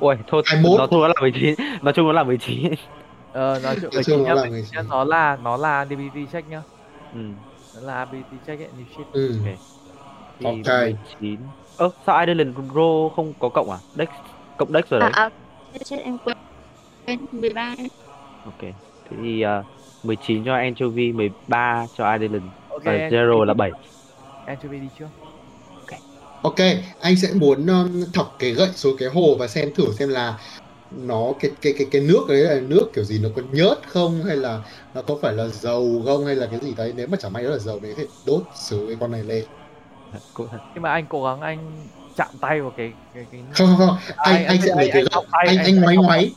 [0.00, 0.78] ôi thôi 21.
[0.78, 2.72] nó chung nó là 19 nói chung nó là 19
[3.32, 4.70] ờ nói chuyện Nói chung nó nhá, là mình- 19.
[4.76, 6.62] nhá, nó là nó là ability check nhá
[7.14, 7.20] ừ.
[7.74, 9.34] nó là ability check ấy như shit ừ.
[9.44, 9.54] Ok.
[10.38, 10.82] thì Ok.
[11.20, 11.40] 19
[11.76, 14.08] ơ sao Ireland roll không có cộng à dex
[14.56, 15.30] cộng dex rồi À, đấy à,
[15.72, 16.36] chết, chết em quên.
[17.06, 17.86] Quên 13 em.
[18.44, 19.64] ok thế thì uh,
[20.04, 23.70] 19 cho anchovy 13 cho Ireland ok và anh- zero là 7
[24.46, 25.06] anchovy đi trước
[26.42, 26.56] Ok,
[27.00, 30.38] anh sẽ muốn um, thọc cái gậy xuống cái hồ và xem thử xem là
[30.90, 34.24] nó cái cái cái cái nước đấy là nước kiểu gì nó có nhớt không
[34.24, 34.60] hay là
[34.94, 36.92] nó có phải là dầu không hay là cái gì đấy.
[36.96, 39.44] Nếu mà chẳng may nó là dầu đấy thì đốt xứ cái con này lên.
[40.74, 41.58] Nhưng mà anh cố gắng anh
[42.16, 43.96] chạm tay vào cái cái cái không không không.
[44.16, 45.24] Anh anh- anh sẽ anh- lấy cái gậy.
[45.30, 46.32] anh anh- anh ngoáy ngoáy.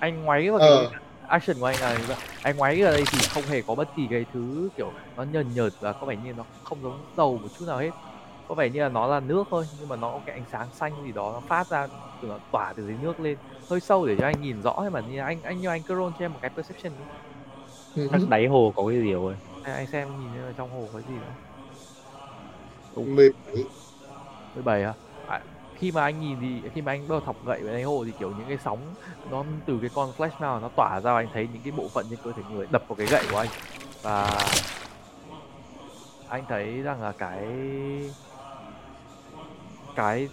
[0.00, 0.88] Anh ngoáy vào Ờ.
[0.92, 2.16] cái action của anh là vậy.
[2.42, 5.46] anh ngoáy ở đây thì không hề có bất kỳ cái thứ kiểu nó nhờn
[5.54, 7.90] nhợt và có vẻ như nó không giống dầu một chút nào hết
[8.48, 10.68] có vẻ như là nó là nước thôi nhưng mà nó có cái ánh sáng
[10.72, 11.86] xanh gì đó nó phát ra
[12.22, 13.36] từ nó tỏa từ dưới nước lên.
[13.68, 15.94] Hơi sâu để cho anh nhìn rõ hay mà như anh anh như anh cứ
[15.94, 17.04] roll cho em một cái perception đi.
[18.02, 19.36] Ừ, chắc đáy hồ có cái gì rồi?
[19.62, 21.32] Anh, anh xem nhìn xem là trong hồ có gì nữa.
[22.96, 23.64] 17
[24.54, 24.94] 17 à?
[25.28, 25.40] à
[25.78, 28.04] khi mà anh nhìn thì khi mà anh bắt đầu thọc gậy vào đáy hồ
[28.04, 28.78] thì kiểu những cái sóng
[29.30, 31.88] nó từ cái con flash nào nó tỏa ra và anh thấy những cái bộ
[31.88, 33.48] phận trên cơ thể người đập vào cái gậy của anh.
[34.02, 34.40] Và
[36.28, 37.46] anh thấy rằng là cái
[39.94, 40.28] cái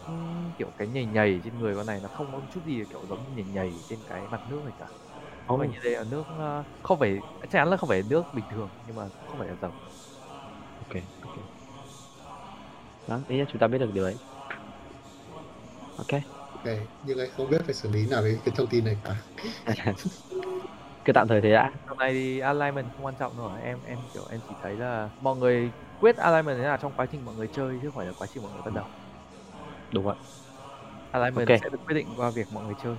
[0.58, 3.24] kiểu cái nhảy nhảy trên người con này nó không có chút gì kiểu giống
[3.26, 4.92] như nhảy nhảy trên cái mặt nước này cả.
[5.46, 6.28] Có vẻ như đây là nước
[6.84, 9.56] không phải chắc chắn là không phải nước bình thường nhưng mà không phải là
[9.62, 9.76] dầu.
[10.78, 11.38] Ok ok.
[13.06, 14.20] Đó ý là chúng ta biết được điều ấy.
[15.96, 16.14] Ok.
[16.52, 16.62] Ok
[17.02, 19.26] nhưng anh không biết phải xử lý nào với cái thông tin này cả.
[21.06, 21.72] Cứ tạm thời thế đã.
[21.86, 25.10] Hôm nay thì alignment không quan trọng nữa em em kiểu em chỉ thấy là
[25.20, 28.06] mọi người quyết alignment thế nào trong quá trình mọi người chơi chứ không phải
[28.06, 28.86] là quá trình mọi người bắt đầu
[29.94, 30.16] đúng rồi
[31.12, 31.62] alignment Ok.
[31.62, 32.98] sẽ được quyết định qua việc mọi người chơi.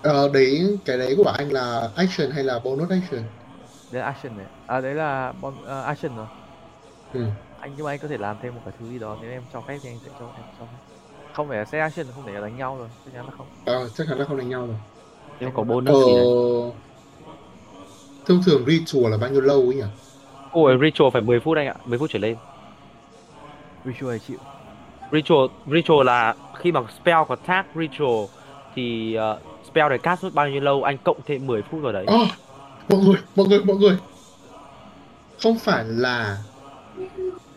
[0.00, 3.24] Ờ, đấy cái đấy của anh là action hay là bonus action?
[3.88, 4.46] Đấy là action này.
[4.66, 6.28] À đấy là bon, ờ, action rồi.
[7.12, 7.32] Ừ.
[7.56, 9.46] anh nhưng mà anh có thể làm thêm một cái thứ gì đó nếu em
[9.48, 10.78] cho phép thì anh sẽ cho em cho phép.
[11.32, 13.48] Không phải là set action không thể là đánh nhau rồi chắc chắn là không.
[13.64, 14.76] Ờ, chắc chắn là không đánh nhau rồi.
[15.42, 16.28] Mà có bonus ờ, gì đấy?
[18.24, 19.82] thông thường ritual là bao nhiêu lâu ấy nhỉ?
[20.50, 22.38] Ôi ritual phải 10 phút anh ạ 10 phút trở lên.
[23.84, 24.40] Visual chịu
[25.12, 28.24] ritual ritual là khi mà spell có tag ritual
[28.74, 31.92] thì uh, spell này cast mất bao nhiêu lâu anh cộng thêm 10 phút vào
[31.92, 32.18] đấy Ờ,
[32.88, 33.96] mọi người, mọi người, mọi người.
[35.42, 36.38] Không phải là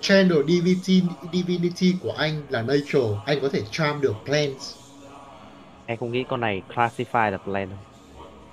[0.01, 1.01] channel divinity,
[1.33, 4.75] divinity của anh là nature, anh có thể charm được plants.
[5.85, 7.79] em không nghĩ con này classify là plan đâu.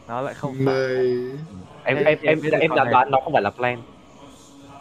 [0.09, 0.97] nó lại không phải Mày...
[1.85, 2.93] em Em- em em em em này.
[2.93, 3.79] đoán nó không phải là plan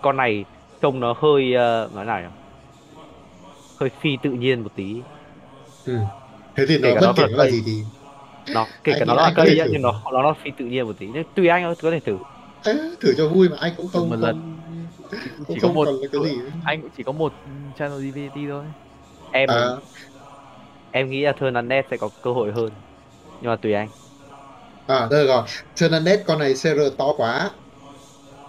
[0.01, 0.45] con này
[0.81, 1.53] trông nó hơi
[1.85, 2.27] uh, nói nào nhỉ
[3.81, 5.03] hơi phi tự nhiên một tí
[5.85, 5.93] Ừ.
[6.55, 7.83] Thế thì Kể nó cả bất nó kể là nó gì thì...
[8.47, 10.87] nó kể Anh cả nó là cây thử nhưng nó nó nó phi tự nhiên
[10.87, 12.17] một tí nên tùy anh thôi có thể thử
[12.63, 14.09] Ê, thử cho vui mà anh cũng không...
[14.09, 14.37] một không, lần.
[15.47, 16.41] không, chỉ có không một cái gì.
[16.61, 17.33] anh cũng chỉ có một
[17.75, 18.65] channel divinity thôi
[19.31, 19.77] em À,
[20.91, 22.73] em nghĩ là Turn Undead sẽ có cơ hội hơn
[23.41, 23.89] nhưng mà tùy anh
[24.87, 25.43] à, đây rồi.
[25.81, 27.51] Ternanet con này CR to quá.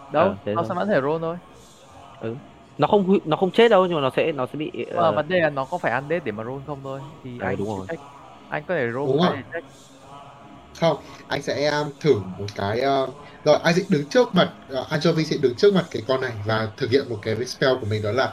[0.08, 0.68] đâu Ờ, thế nó thôi.
[0.68, 1.36] sẽ vẫn thể roll thôi
[2.78, 5.12] nó không nó không chết đâu nhưng mà nó sẽ nó sẽ bị mà ờ,
[5.12, 7.56] vấn đề là nó có phải undead để mà roll không thôi thì Ờ, anh
[7.58, 7.86] đúng rồi.
[7.88, 7.98] trách.
[8.48, 9.36] anh có thể roll Đúng rồi.
[10.80, 10.96] Không,
[11.28, 12.80] anh sẽ um, thử một cái...
[12.80, 13.10] um,
[13.44, 14.50] rồi, anh sẽ đứng trước mặt...
[14.80, 17.74] Uh, Anchovy sẽ đứng trước mặt cái con này và thực hiện một cái spell
[17.80, 18.32] của mình đó là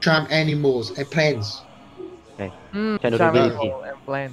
[0.00, 1.58] Charm Animals and Plants.
[2.72, 3.56] Ừ, Channel Charm divinity.
[3.58, 4.30] Animal and Plan.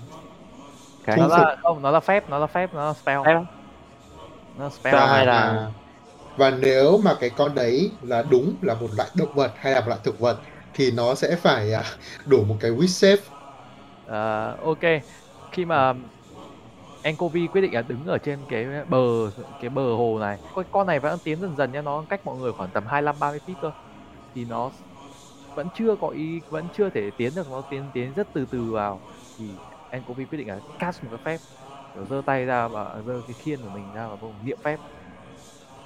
[1.05, 3.33] cái nó là không nó là phép nó là phép nó là spell Phép
[4.57, 5.71] nó là spell Spell hay là-
[6.35, 9.79] và nếu mà cái con đấy là đúng là một loại động vật hay là
[9.81, 10.41] một loại thực vật
[10.73, 11.83] thì nó sẽ phải à,
[12.25, 13.21] đủ một cái wish save
[14.03, 14.15] Ờ,
[14.51, 14.79] à, ok.
[15.51, 15.93] Khi mà
[17.01, 18.97] Encovi quyết định là đứng ở trên cái bờ
[19.59, 22.37] cái bờ hồ này con con này vẫn tiến dần dần nha nó cách mọi
[22.37, 23.71] người khoảng tầm 25 30 feet thôi.
[24.35, 24.71] Thì nó
[25.55, 28.71] vẫn chưa có ý vẫn chưa thể tiến được nó tiến tiến rất từ từ
[28.71, 29.03] vào.
[29.37, 31.41] Thì Encovi quyết định là cast một cái phép
[32.09, 34.81] giơ tay ra và giơ cái khiên của mình ra và niệm phép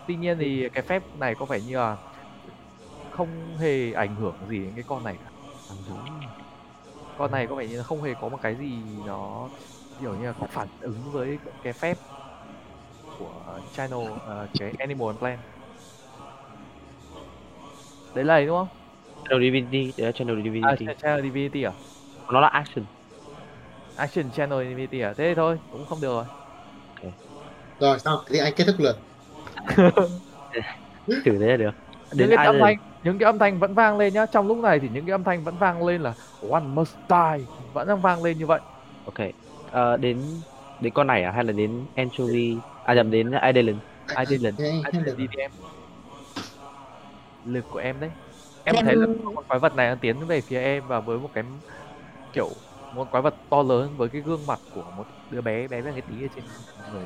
[0.10, 1.98] tuy nhiên thì cái phép này có vẻ như là
[3.10, 5.32] không hề ảnh hưởng gì đến cái con này cả.
[7.16, 9.50] Con này có vẻ như là không hề có một cái gì nó
[10.00, 11.98] kiểu như là có phản ứng với cái phép
[13.18, 15.42] của channel ờ, cái animal and plant.
[18.14, 18.68] Đấy là đấy đúng không?
[19.30, 21.74] Channel divinity đấy là channel à, divinity ch- channel divinity à?
[22.34, 22.86] Nó là action.
[23.98, 25.14] Action channel divinity à?
[25.18, 26.26] Thế thôi cũng không được rồi.
[27.80, 29.09] Rồi xong thì anh kết thúc lượt
[31.26, 31.72] thử thế là được.
[32.12, 34.26] Những đến cái âm thanh những cái âm thanh vẫn vang lên nhá.
[34.26, 36.14] Trong lúc này thì những cái âm thanh vẫn vang lên là
[36.52, 38.60] one must die vẫn đang vang lên như vậy.
[39.06, 39.28] Ok.
[39.72, 40.42] Ờ, đến
[40.82, 41.32] đến con này à?
[41.32, 42.58] Hay là đến anchovy?
[42.84, 43.78] À nhầm đến nghe Island
[45.06, 45.16] được.
[45.18, 45.52] đi em.
[47.46, 48.10] Lực của em đấy.
[48.64, 51.18] Em Em- thấy là con quái vật này đang tiến về phía em và với
[51.20, 51.44] một cái
[52.34, 52.50] kiểu
[52.96, 55.92] một quái vật to lớn với cái gương mặt của một đứa bé bé bé
[55.92, 56.44] cái tí ở trên
[56.94, 57.06] người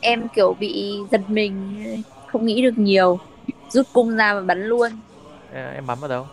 [0.00, 1.84] em kiểu bị giật mình
[2.26, 3.18] không nghĩ được nhiều.
[3.68, 4.90] Rút cung ra và bắn luôn.
[5.52, 6.26] Ê, em bắn vào đâu?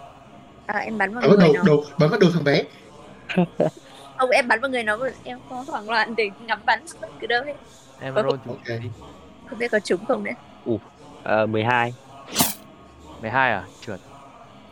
[0.66, 1.64] À, em bắn vào vào người đầu nó.
[1.66, 2.64] đầu bắn vào đầu thằng bé.
[4.18, 6.80] Không em bắn vào người nó em có hoảng loạn để ngắm bắn
[7.20, 7.54] cứ đâu hết.
[8.02, 8.68] Em Ờ, roll chúng ok.
[8.82, 8.90] đi.
[9.46, 10.32] không biết có trúng không nữa.
[10.74, 11.94] Uh, 12
[13.22, 13.64] 12 à?
[13.82, 14.00] Trượt.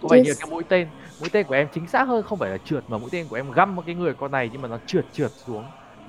[0.01, 0.39] Có vẻ như Yes.
[0.39, 0.87] cái mũi tên
[1.19, 3.35] mũi tên của em chính xác hơn không phải là trượt mà mũi tên của
[3.35, 5.63] em găm vào cái người con này nhưng mà nó trượt trượt xuống.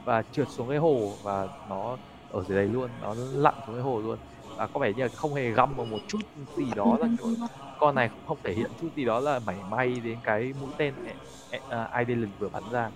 [0.04, 1.96] Và trượt xuống cái hồ và nó
[2.32, 4.18] ở dưới đấy luôn nó lặn xuống cái hồ luôn.
[4.56, 6.18] Và có vẻ như là không hề găm vào một chút
[6.56, 7.28] gì đó là kiểu
[7.78, 10.94] con này không thể hiện chút gì đó là mảy may đến cái mũi tên
[11.56, 11.62] uh,
[11.98, 12.90] Idolin vừa bắn ra.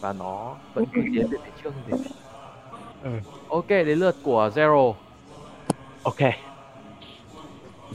[0.00, 2.10] Và nó vẫn cứ tiến về phía trước như thế.
[3.02, 3.10] Ừ.
[3.48, 4.94] ok đến lượt của Zero.
[6.02, 6.32] Ok.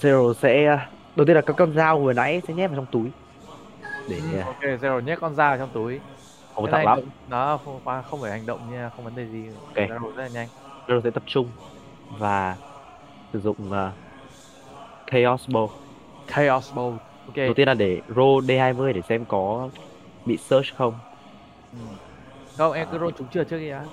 [0.02, 0.80] Zero sẽ uh,
[1.16, 3.12] đầu tiên là cái con dao vừa nãy sẽ nhét vào trong túi.
[4.10, 6.00] Để uh, ok Zero nhét con dao vào trong túi.
[6.56, 7.10] Không có Cái tặng lắm.
[7.30, 9.50] nó không qua không phải hành động nha không vấn đề gì.
[9.68, 9.76] Ok.
[9.76, 10.48] Zero rất là nhanh
[10.88, 11.50] Zero sẽ tập trung
[12.18, 12.56] và
[13.34, 13.94] sử dụng uh,
[15.12, 15.68] Chaos Bow
[16.28, 16.92] Chaos Bow
[17.26, 17.36] ok.
[17.36, 19.70] Đầu tiên là để roll D20 để xem có
[20.26, 20.94] bị search không.
[21.74, 21.80] Ừ.
[22.58, 23.86] không em cứ roll trúng chưa trước đi đã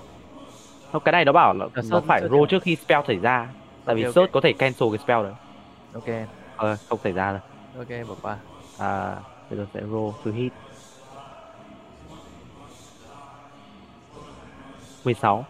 [0.92, 2.48] không cái này nó bảo là Là nó phải roll à?
[2.50, 3.48] trước khi spell xảy ra.
[3.84, 4.14] Tại vì Ok, ok.
[4.14, 5.32] search có thể cancel cái spell đấy.
[5.94, 6.28] Ok.
[6.56, 7.40] Ờ, không xảy ra đâu.
[7.78, 8.36] Ok bỏ qua.
[8.78, 9.16] À
[9.50, 10.52] bây giờ sẽ roll to hit.
[15.04, 15.44] 16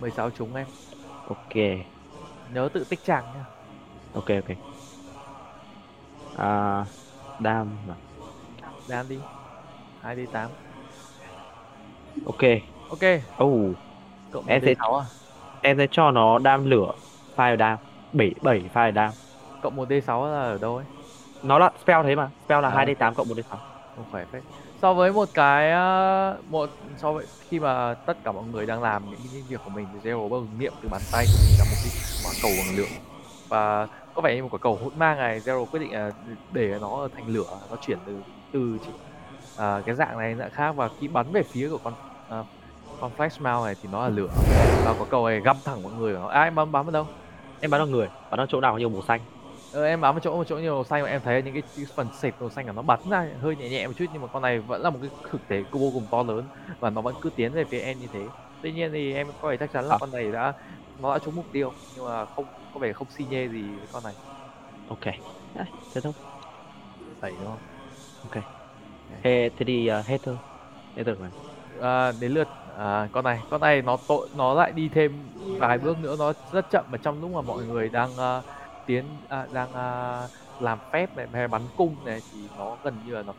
[0.00, 0.66] 16 trúng em.
[1.28, 1.54] Ok.
[2.52, 3.44] Nhớ tự tích tràng nha
[4.14, 4.56] ok ok.
[6.36, 6.84] À
[7.38, 7.94] đam à,
[8.88, 9.18] đan đi.
[10.02, 10.50] 2 d 8
[12.26, 12.40] ok.
[12.90, 12.98] Ok.
[13.44, 13.76] Oh
[14.32, 15.04] cộng Em 1 sẽ- d 6 à?
[15.62, 16.92] em sẽ cho nó đam lửa
[17.36, 17.78] fire đam.
[18.12, 19.12] 7 7 fire đam.
[19.62, 20.84] Cộng 1 d 6 là ở đâu ấy?
[21.42, 22.30] Nó là spell thế mà.
[22.44, 22.74] Spell là À.
[22.84, 23.56] 2d8 cộng 1d6
[23.96, 24.40] không phải phép
[24.86, 28.82] so với một cái ờ, một so với khi mà tất cả mọi người đang
[28.82, 31.58] làm những cái việc của mình thì Zero bao niệm từ bàn tay của mình
[31.58, 31.92] là một cái
[32.24, 32.96] quả cầu bằng lửa.
[33.48, 36.10] Và có vẻ như một quả cầu hỗn mang này Zero quyết định là
[36.52, 38.20] để nó thành lửa nó chuyển từ
[38.52, 38.90] từ chỉ,
[39.56, 40.72] à, cái dạng này dạng khác.
[40.72, 41.94] Và khi bắn về phía của con
[42.30, 42.44] à,
[43.00, 44.28] con flash mount này thì nó là lửa.
[44.84, 46.92] Và quả cầu này găm thẳng mọi người của nó à, em bắn bắn vào
[46.92, 47.06] đâu?
[47.60, 48.72] Em bắn vào người bắn vào chỗ nào?
[48.72, 49.20] Có nhiều màu xanh.
[49.76, 51.62] Ờ, em bám vào chỗ một chỗ nhiều màu xanh mà em thấy những cái,
[51.76, 54.22] cái phần sệt màu xanh của nó bắn ra hơi nhẹ nhẹ một chút nhưng
[54.22, 56.44] mà con này vẫn là một cái thực thể vô cùng to lớn
[56.80, 58.26] và nó vẫn cứ tiến về phía em như thế.
[58.62, 59.98] Tuy nhiên thì em có thể chắc chắn là À.
[60.00, 60.52] con này đã
[61.02, 63.86] nó đã trúng mục tiêu nhưng mà không có vẻ không xi nhê gì với
[63.92, 64.14] con này.
[64.88, 65.04] Ok.
[65.54, 66.12] À, thế thôi
[67.20, 68.42] đẩy đúng không?
[69.22, 70.36] Thế, thế thì uh, hết thôi.
[70.96, 71.30] Hết rồi mà.
[71.80, 73.40] À, đến lượt à, con này.
[73.50, 75.12] Con này nó tội nó lại đi thêm
[75.58, 78.42] vài bước nữa nó rất chậm và trong lúc mà mọi người đang à,
[78.86, 83.12] tiến à, đang à, làm phép này hay bắn cung này thì nó gần như
[83.14, 83.34] là nó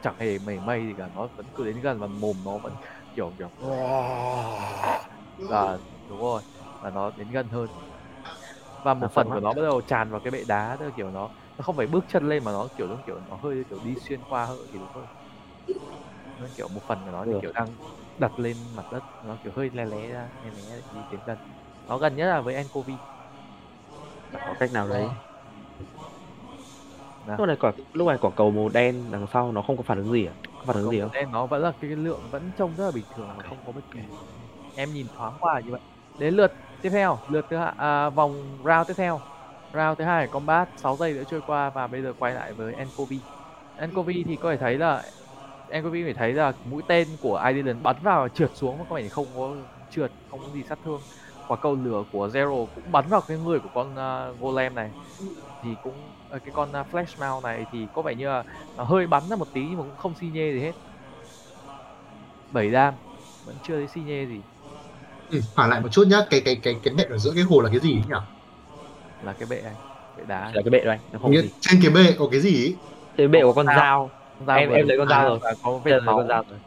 [0.00, 2.76] chẳng hề mảy may gì cả nó vẫn cứ đến gần và mồm nó vẫn
[3.14, 3.52] kiểu kiểu.
[5.46, 6.42] Và đúng rồi
[6.80, 7.70] và nó đến gần hơn.
[8.82, 11.10] Và một À, phần của nó bắt đầu tràn vào cái bệ đá tức kiểu
[11.10, 13.78] nó nó không phải bước chân lên mà nó kiểu giống kiểu nó hơi kiểu
[13.78, 15.08] đi xuyên qua hơi thì đúng hơn
[16.36, 17.76] nó kiểu một phần của nó thì kiểu đang
[18.16, 21.38] đặt lên mặt đất nó kiểu hơi lé lé ra lé lé đi tiến gần.
[21.86, 23.00] Nó gần nhất là với Encovi
[24.46, 25.08] có cách nào đấy?
[27.26, 27.36] Nào.
[27.38, 29.98] lúc này quả lúc này quả cầu màu đen đằng sau nó không có phản
[29.98, 30.34] ứng gì à?
[30.58, 31.10] Có phản ứng gì không?
[31.12, 33.72] đen nó vẫn là cái lượng vẫn trông rất là bình thường và không có
[33.72, 34.00] bất kỳ
[34.74, 35.80] em nhìn thoáng qua như vậy.
[36.18, 39.20] Đến lượt tiếp theo lượt thứ hai à, vòng round tiếp theo.
[39.72, 42.74] Round thứ hai combat 6 giây nữa trôi qua và bây giờ quay lại với
[42.74, 43.20] Encovi
[43.76, 45.02] Anchovy thì có thể thấy là
[45.68, 49.08] Anchovy phải thấy là mũi tên của Island bắn vào trượt xuống mà có vẻ
[49.08, 49.56] không có
[49.90, 51.02] trượt không có gì sát thương
[51.48, 54.90] quả cầu lửa của Zero cũng bắn vào cái người của con uh, Golem này.
[55.62, 55.94] Thì cũng
[56.36, 58.44] uh, cái con uh, Flash Mount này thì có vẻ như là
[58.76, 60.72] nó hơi bắn ra một tí nhưng mà cũng không xi nhê gì hết.
[62.50, 62.94] 7 đam
[63.46, 64.40] vẫn chưa thấy xi nhê gì.
[65.30, 67.60] Ừ, hỏi lại một chút nhá cái cái cái cái nệm ở giữa cái hồ
[67.60, 68.14] là cái gì nhỉ?
[69.22, 69.74] Là cái bệ anh
[70.16, 70.50] bệ đá.
[70.54, 71.50] Là cái bệ đây nó không gì?
[71.60, 72.74] trên cái bệ có cái gì ý?
[73.16, 73.76] cái bệ của con Dao.
[73.76, 74.10] dao.
[74.38, 75.38] Con dao em vừa em lấy con dao À, rồi.
[75.42, 76.58] Và có vết lấy máu con dao rồi.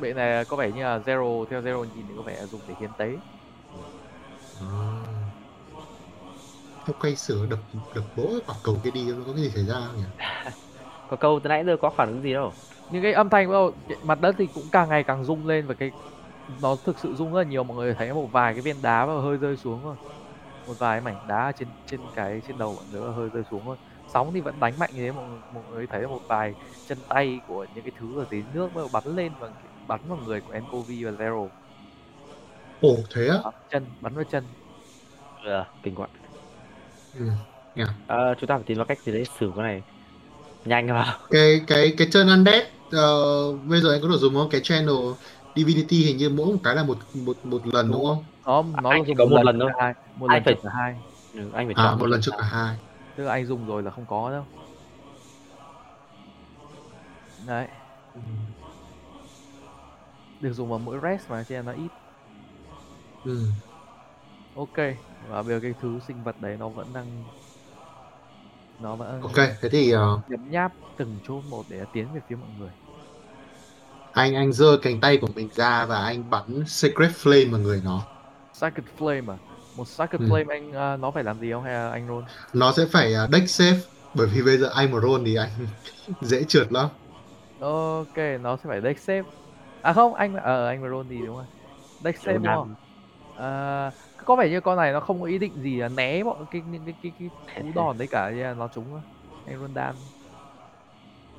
[0.00, 2.60] Bệ này có vẻ như là Zero theo Zero nhìn thì có vẻ là dùng
[2.68, 3.16] để hiến tế
[4.60, 5.32] À.
[6.84, 7.58] Theo quay sửa đập
[7.94, 10.04] đập vỗ quả cầu kia đi nó có cái gì xảy ra không nhỉ?
[11.06, 12.54] có câu từ nãy giờ có phản ứng gì đâu
[12.88, 15.66] những cái âm thanh bắt đầu mặt đất thì cũng càng ngày càng rung lên
[15.66, 15.92] và cái
[16.46, 19.06] nó thực sự rung rất là nhiều mọi người thấy một vài cái viên đá
[19.06, 19.96] và hơi rơi xuống rồi
[20.66, 23.76] một vài mảnh đá trên trên cái trên đầu bọn nữa hơi rơi xuống thôi
[24.06, 27.04] sóng thì vẫn đánh mạnh như thế mọi, người- mọi người thấy một vài chân
[27.08, 29.48] tay của những cái thứ ở dưới nước bắt đầu bắn lên và
[29.86, 31.50] bắn vào người của Enkovi và Zero
[32.80, 33.38] Ồ thế á?
[33.42, 34.54] Đó, chân bắn vào chân
[35.42, 36.08] ừ, kinh quá
[37.12, 37.20] Ừ.
[38.06, 39.84] Ờ, chúng ta phải tìm ra cách gì đấy xử cái này
[40.64, 42.98] nhanh vào Cái cái cái chân undead ờ,
[43.56, 44.48] bây giờ anh có được dùng không?
[44.50, 44.94] Cái channel
[45.54, 48.26] Divinity hình như mỗi một cái là một một một lần đúng không?
[48.44, 49.70] nó nó Anh dùng có một lần cho thôi.
[49.80, 50.94] hai một Anh lần phải- cả hai
[51.32, 52.78] ừ, anh phải À chọn một lần cho cả hai.
[53.14, 54.46] tức là anh dùng rồi là không có đâu
[57.36, 57.68] đấy
[58.14, 58.20] Ừ.
[60.40, 61.92] được dùng vào mỗi rest mà cho nên nó ít
[63.26, 63.46] Ừ.
[64.52, 64.72] ok
[65.20, 67.28] và bây giờ cái thứ sinh vật đấy nó vẫn đang
[68.78, 72.36] nó vẫn Ok, thế thì ờ, nhấm nháp từng chỗ một để tiến về phía
[72.36, 72.72] mọi người
[74.12, 77.80] anh anh giơ cánh tay của mình ra và anh bắn Secret Flame vào người
[77.84, 78.06] nó.
[78.52, 79.38] Sacred Flame à
[79.74, 80.24] một Sacred Ừ.
[80.26, 83.14] Flame anh à, nó phải làm gì không hay là anh roll Nó sẽ phải
[83.24, 83.78] uh, deck save
[84.14, 85.50] bởi vì bây giờ anh mà roll thì anh
[86.20, 86.88] dễ trượt lắm.
[87.58, 89.22] ok nó sẽ phải deck save
[89.80, 91.46] à không anh ờ anh mà roll thì đúng rồi
[92.00, 92.68] deck save đúng không
[93.36, 96.46] à, có vẻ như con này nó không có ý định gì là né bọn
[96.50, 99.02] cái những cái cái cái, cái cú đòn đấy cả nó trúng
[99.44, 100.10] anh đam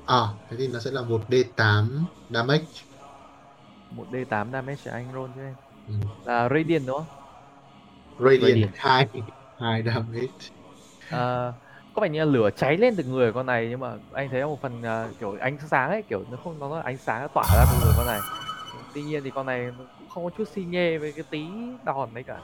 [0.06, 2.66] À, thế thì nó sẽ là một D8 damage.
[3.90, 5.56] một d8 damage cho anh roll cho em
[5.86, 5.94] Ừ.
[6.24, 7.08] là radiant đúng không
[8.18, 8.74] Radiant.
[8.76, 9.08] 2
[9.58, 10.50] 2 damage.
[11.08, 11.18] À,
[11.92, 14.44] có vẻ như là lửa cháy lên từ người con này nhưng mà anh thấy
[14.44, 17.28] một phần à, kiểu ánh sáng ấy kiểu nó không nó là ánh sáng nó
[17.28, 18.22] tỏa ra từ người con này
[18.92, 21.46] tuy nhiên thì con này nó không có chút xi nhê với cái tí
[21.84, 22.40] đòn đấy cả.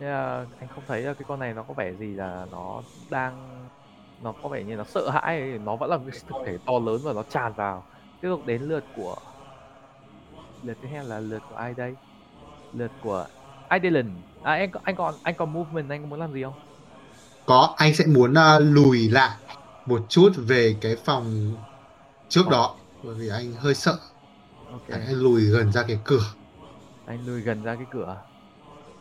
[0.00, 2.82] Nên là anh không thấy là cái con này nó có vẻ gì là nó
[3.10, 3.68] đang
[4.22, 6.58] nó có vẻ như nó sợ hãi ấy, nó vẫn là một cái thực thể
[6.66, 7.84] to lớn và nó tràn vào.
[8.20, 9.16] Tiếp tục đến lượt của
[10.62, 11.94] lượt tiếp theo là lượt của ai đây?
[12.72, 13.26] Lượt của
[13.70, 14.10] Idyllin
[14.42, 16.60] à anh anh còn anh còn movement anh muốn làm gì không?
[17.46, 19.36] Có, anh sẽ muốn uh, lùi lại
[19.86, 21.56] một chút về cái phòng
[22.28, 23.98] trước đó bởi vì anh hơi sợ.
[24.68, 26.34] Ok Anh lùi gần ra cái cửa.
[27.06, 28.22] anh lùi gần ra cái cửa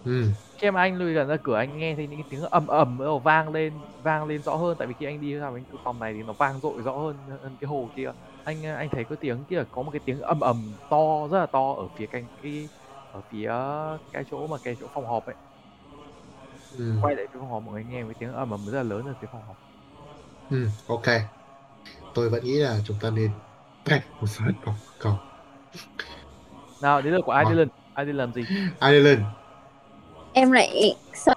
[0.03, 0.31] Ừ.
[0.57, 2.97] khi mà anh lùi gần ra cửa anh nghe thấy những cái tiếng ầm ầm
[2.99, 5.99] đầu vang lên vang lên rõ hơn tại vì khi anh đi vào cái phòng
[5.99, 8.11] này thì nó vang dội rõ hơn hơn cái hồ kia
[8.43, 10.97] anh anh thấy có tiếng kia có một cái tiếng ầm ầm to
[11.31, 12.69] rất là to ở phía cạnh cái
[13.11, 13.51] ở phía
[14.11, 15.35] cái chỗ mà cái chỗ phòng họp ấy
[16.77, 16.97] Ừ.
[16.99, 19.05] quay lại phía phòng họp mọi người nghe cái tiếng ầm ầm rất là lớn
[19.05, 19.57] ở phía phòng họp
[20.49, 20.69] Ừ.
[20.87, 21.05] Ok.
[22.13, 23.39] Tôi vẫn nghĩ là chúng ta nên
[23.85, 24.51] bạch một phát
[24.99, 25.19] cầu.
[26.81, 27.45] Nào đến lượt của Vâng.
[27.45, 28.45] Idyllin Idyllin làm gì?
[28.81, 29.21] Island.
[30.33, 31.35] em lại sau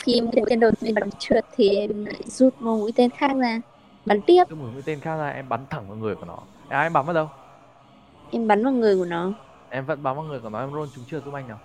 [0.00, 3.10] khi em mũi tên đầu tiên bắn trượt thì em lại rút một mũi tên
[3.10, 3.60] khác ra
[4.06, 4.44] bắn tiếp.
[4.48, 6.38] Cứ một mũi tên khác ra em bắn thẳng vào người của nó.
[6.68, 7.30] À, em bắn vào đâu?
[8.30, 9.32] Em bắn vào người của nó.
[9.70, 11.58] Em vẫn bắn vào người của nó em roll trúng chưa giúp anh nào?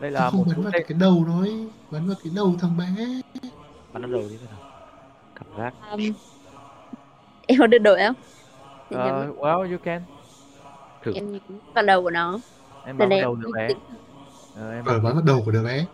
[0.00, 1.68] Đây là không một bắn vào tên cái đầu nó ấy.
[1.90, 2.86] Bắn vào cái đầu thằng bé.
[3.92, 4.46] bắn nó đầu đi giờ
[5.34, 5.74] cảm giác.
[5.90, 6.00] Um,
[7.46, 8.14] em có được đổi không?
[8.94, 10.02] Uh, well you can
[11.04, 11.40] em nhắm
[11.74, 12.38] vào đầu của nó.
[12.84, 13.68] Em đây đầu em đứa bé.
[14.56, 15.86] ờ, em Ở bắn vào đầu của đứa bé.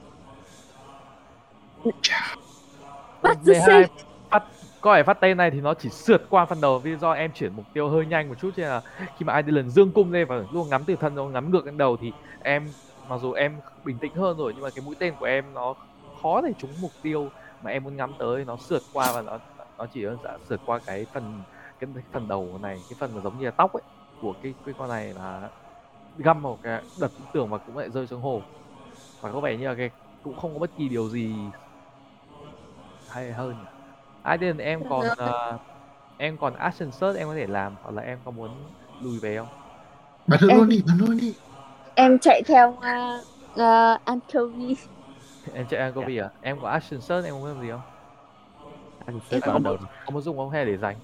[3.23, 3.85] What V2 the say?
[4.31, 4.45] phát
[4.81, 7.33] có vẻ phát tên này thì nó chỉ sượt qua phần đầu vì do em
[7.33, 8.83] chuyển mục tiêu hơi nhanh một chút cho nên là
[9.19, 11.79] khi mà Idyllin dương cung lên và luôn ngắm từ thân nó ngắm ngược lên
[11.79, 12.69] đầu thì em
[13.09, 15.75] mặc dù em bình tĩnh hơn rồi nhưng mà cái mũi tên của em nó
[16.23, 17.29] khó để trúng mục tiêu
[17.63, 19.39] mà em muốn ngắm tới nó sượt qua và nó
[19.79, 21.43] nó chỉ đơn giản sượt qua cái phần
[21.81, 23.83] cái phần đầu này cái phần mà giống như là tóc ấy
[24.21, 25.51] của cái cái con này là
[26.15, 28.45] găm vào cái đập tường và cũng lại rơi xuống hồ.
[29.21, 29.91] Và có vẻ như là cái
[30.23, 31.51] cũng không có bất kỳ điều gì
[33.07, 33.57] hay hơn
[34.23, 35.33] ai đến em còn ờ,
[36.17, 38.51] em còn action search em có thể làm hoặc là em có muốn
[39.01, 39.49] lùi về không?
[40.27, 41.35] Bắn nữa Em- luôn đi, bắn luôn đi.
[41.97, 43.27] em chạy theo uh,
[43.61, 44.77] uh, anchovy
[45.55, 46.31] em chạy có gì à?
[46.41, 47.83] Em có action search em có muốn làm gì không?
[49.07, 51.01] Anh Em search có, không có dùng không hay để dành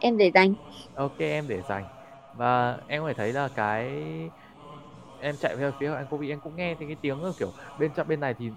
[0.00, 0.54] em để dành
[0.94, 1.86] ok em để dành
[2.36, 4.04] và em có thể thấy là cái
[5.18, 8.08] em chạy về phía anh Kobe em cũng nghe thấy cái tiếng kiểu bên trong,
[8.08, 8.50] bên này thì,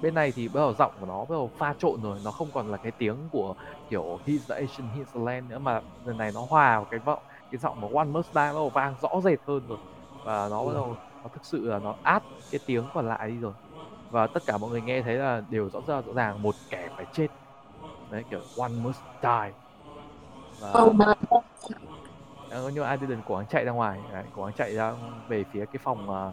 [0.00, 2.52] bên này thì bắt đầu giọng của nó bắt đầu pha trộn rồi, nó không
[2.52, 3.54] còn là cái tiếng của
[3.90, 7.00] kiểu he's the Asian, he's the land nữa, mà lần này nó hòa vào cái
[7.00, 9.78] vọng, cái giọng của One Must Die bắt đầu vang rõ rệt hơn rồi.
[10.22, 13.38] Và nó bắt đầu, nó thực sự là nó át cái tiếng còn lại đi
[13.38, 13.54] rồi.
[14.10, 16.88] Và tất cả mọi người nghe thấy là đều rõ ràng rõ ràng một kẻ
[16.96, 17.28] phải chết.
[18.10, 19.52] Đấy, kiểu One Must Die.
[20.58, 21.44] Và oh my god
[22.52, 24.92] Ờ, nhưng mà Adrian cố gắng chạy ra ngoài đấy, cố gắng chạy ra
[25.28, 26.32] về phía cái phòng mà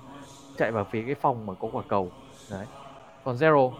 [0.57, 2.11] chạy vào phía cái phòng mà có quả cầu
[2.49, 2.65] đấy
[3.24, 3.72] còn Zero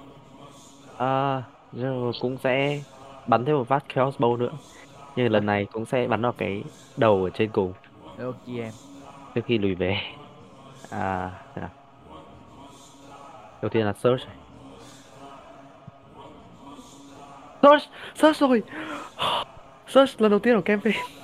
[0.98, 2.82] À, Zero cũng sẽ
[3.28, 4.52] bắn thêm một phát Chaos Bow nữa.
[5.16, 6.64] Nhưng lần này cũng sẽ bắn vào cái
[6.98, 7.74] đầu ở trên cùng
[8.20, 8.74] ok em
[9.36, 9.98] trước khi lùi về.
[10.90, 11.70] À, thế nào?
[13.62, 14.22] Đầu tiên là Search.
[17.62, 17.84] Search,
[18.16, 18.64] Search rồi.
[19.88, 21.19] Search lần đầu tiên ở campaign.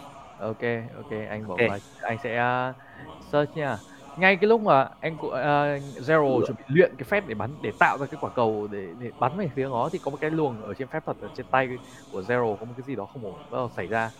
[0.46, 0.60] Ok
[0.96, 1.60] ok anh bỏ Ok.
[1.60, 1.80] qua.
[2.00, 2.42] Anh sẽ
[2.72, 2.76] uh,
[3.20, 3.80] search nha.
[4.16, 7.72] Ngay cái lúc mà anh ờ, Zero chuẩn bị luyện cái phép để bắn để
[7.80, 10.32] tạo ra cái quả cầu để, để bắn về phía nó thì có một cái
[10.32, 11.68] luồng ở trên phép thuật ở trên tay
[12.10, 14.12] của Zero có một cái gì đó không ổn bắt đầu xảy ra.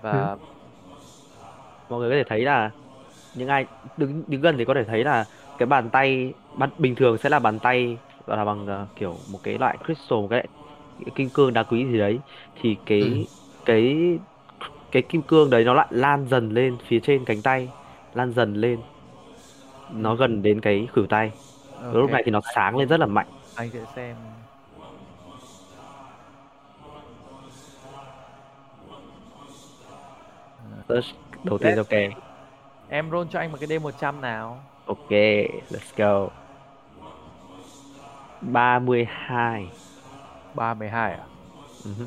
[0.00, 0.36] Và
[1.88, 2.70] Mọi người có thể thấy là
[3.32, 5.28] những ai đứng đứng gần thì có thể thấy là
[5.58, 9.24] cái bàn tay bàn, bình thường sẽ là bàn tay gọi là bằng ờ, kiểu
[9.28, 10.48] một cái loại crystal một cái
[10.98, 12.22] loại kim cương đá quý gì đấy.
[12.54, 13.26] Thì cái Ừ.
[13.64, 13.96] cái
[14.96, 17.68] cái kim cương đấy nó lại lan dần lên phía trên cánh tay
[18.14, 18.80] lan dần lên.
[19.90, 21.32] Nó gần đến cái khuỷu tay.
[21.82, 23.26] Ok, lúc này thì nó sáng lên rất là mạnh.
[23.54, 24.16] Anh sẽ xem.
[30.88, 31.06] Search
[31.44, 31.92] đầu tiên ok
[32.88, 34.62] em roll cho anh một cái D100 nào.
[34.86, 35.10] Ok
[35.70, 36.28] let's go.
[38.40, 39.68] 32
[40.54, 41.18] 32 à?
[41.18, 42.06] Uh -huh.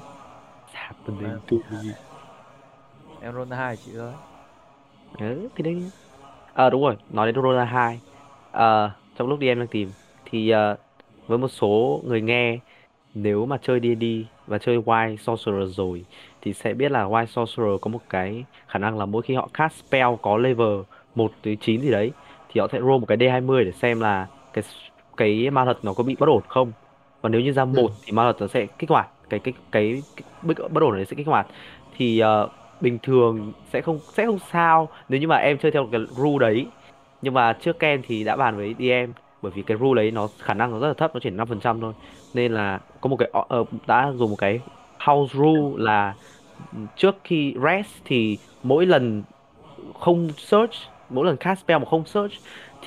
[0.73, 2.08] happening to me
[3.21, 4.13] em roll hai chị ơi.
[5.19, 5.75] Ừ, thì đấy.
[6.53, 7.99] À, đúng rồi nói đến Dota 2
[8.51, 9.91] à, trong lúc đi em đang tìm
[10.25, 10.75] thì à,
[11.27, 12.59] với một số người nghe
[13.13, 16.05] nếu mà chơi D&D và chơi Wild Sorcerer rồi
[16.41, 19.49] thì sẽ biết là Wild Sorcerer có một cái khả năng là mỗi khi họ
[19.53, 20.79] cast spell có level
[21.15, 22.13] 1 tới 9 gì đấy
[22.49, 24.63] thì họ sẽ roll một cái D20 để xem là cái
[25.17, 26.73] cái ma thuật nó có bị bất ổn không.
[27.21, 30.03] Và nếu như ra một thì ma thuật nó sẽ kích hoạt cái cái cái,
[30.15, 31.47] cái bất bất ổn này sẽ kích hoạt.
[31.97, 32.49] Thì ờ,
[32.81, 36.47] bình thường sẽ không sẽ không sao nếu như mà em chơi theo cái rule
[36.47, 36.67] đấy.
[37.21, 39.11] Nhưng mà trước Ken thì đã bàn với DM
[39.41, 41.81] bởi vì cái rule đấy nó khả năng nó rất là thấp nó chỉ 5%
[41.81, 41.93] thôi.
[42.33, 44.59] Nên là có một cái ờ, đã dùng một cái
[44.99, 46.13] house rule là
[46.95, 49.23] trước khi rest thì mỗi lần
[49.99, 50.73] không search
[51.09, 52.33] mỗi lần cast spell mà không search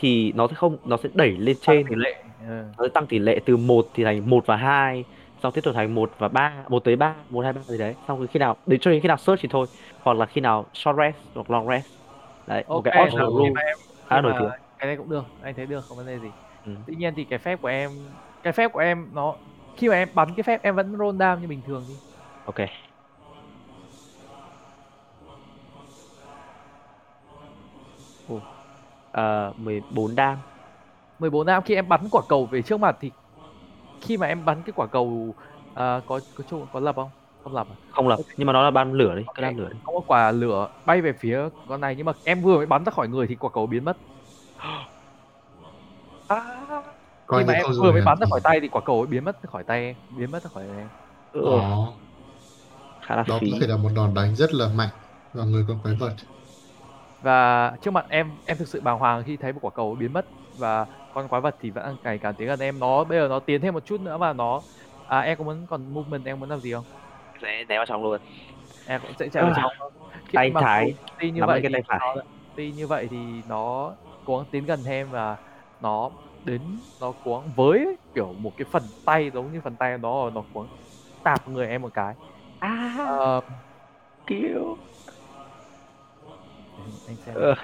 [0.01, 1.87] thì nó sẽ không nó sẽ đẩy lên trên.
[1.89, 2.63] tỷ lệ ừ.
[2.79, 5.05] nó sẽ tăng tỷ lệ từ 1 thì thành 1 và 2
[5.43, 7.97] xong tiếp tục thành 1 và 3 1 tới 3 1 2 3 gì đấy.
[8.09, 9.67] Xong khi nào đến cho đến khi nào search thì thôi.
[10.03, 11.87] Hoặc là khi nào short rest hoặc long rest.
[12.47, 13.63] Đấy một ok cái optional rule
[14.07, 14.49] khá nổi tiếng.
[14.79, 16.35] cái này cũng được anh thấy được không vấn đề gì.
[16.65, 16.73] Ừ.
[16.87, 19.37] tuy nhiên thì cái phép của em cái phép của em nó
[19.77, 22.01] khi mà em bắn cái phép em vẫn roll down như bình thường đi.
[22.45, 22.57] Ok.
[28.27, 28.49] Ồ.
[29.11, 30.39] Ờ, 14 đam.
[31.19, 33.13] 14 năm khi em bắn quả cầu về trước mặt thì
[34.03, 35.35] khi mà em bắn cái quả cầu
[35.75, 37.11] à, có có chung có lập không?
[37.39, 37.77] Không lập à?
[37.89, 39.35] không lập nhưng mà nó là ban lửa đi Ok.
[39.35, 39.79] cái lửa đi.
[39.83, 42.85] Có một quả lửa bay về phía con này nhưng mà em vừa mới bắn
[42.85, 43.99] ra khỏi người thì quả cầu biến mất.
[47.27, 49.07] Coi khi mà em không vừa mới bắn ra khỏi tay thì quả cầu ấy
[49.07, 50.89] biến mất khỏi tay biến mất ra khỏi em.
[51.33, 52.01] Ừ, Đó,
[53.01, 53.51] khá là đó phí.
[53.51, 54.91] có thể là một đòn đánh rất là mạnh
[55.33, 56.17] vào người con quái vật.
[57.21, 60.13] Và trước mặt em em thực sự bàng hoàng khi thấy một quả cầu biến
[60.13, 60.27] mất.
[60.53, 62.79] Và con quái vật thì vẫn đang ngày càng tiến gần em.
[62.79, 64.63] Nó bây giờ nó tiến thêm một chút nữa và nó
[65.07, 66.85] à em có muốn còn movement em muốn làm gì không?
[67.43, 68.21] Sẽ ném vào trong luôn.
[68.87, 69.71] Em cũng sẽ chạy vào trong
[70.35, 71.99] tay trái tuy như vậy cái tay phải.
[72.01, 72.23] nó,
[72.55, 73.93] tuy như vậy thì nó
[74.25, 75.37] cố gắng tiến gần em và
[75.81, 76.11] nó
[76.45, 80.31] đến nó cố gắng với kiểu một cái phần tay giống như phần tay nó
[80.31, 80.71] nó cố gắng
[81.23, 82.15] tạp người em một cái.
[82.59, 83.41] À.
[84.27, 84.77] Kiểu.
[87.07, 87.35] Anh xem.
[87.35, 87.55] Ờ.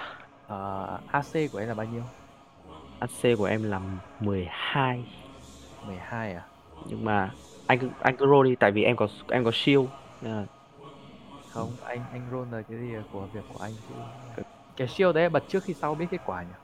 [0.46, 2.04] Ờ, AC của em là bao nhiêu
[2.98, 3.80] AC của em là
[4.18, 5.04] 12
[5.82, 6.52] 12 à?
[6.84, 9.86] Nhưng mà anh anh cứ roll đi tại vì em có em có shield.
[10.20, 10.46] Nên là
[11.46, 13.94] không anh anh roll là cái gì của việc của anh chứ.
[14.76, 16.54] Cái shield đấy bật trước khi sau biết kết quả nhỉ?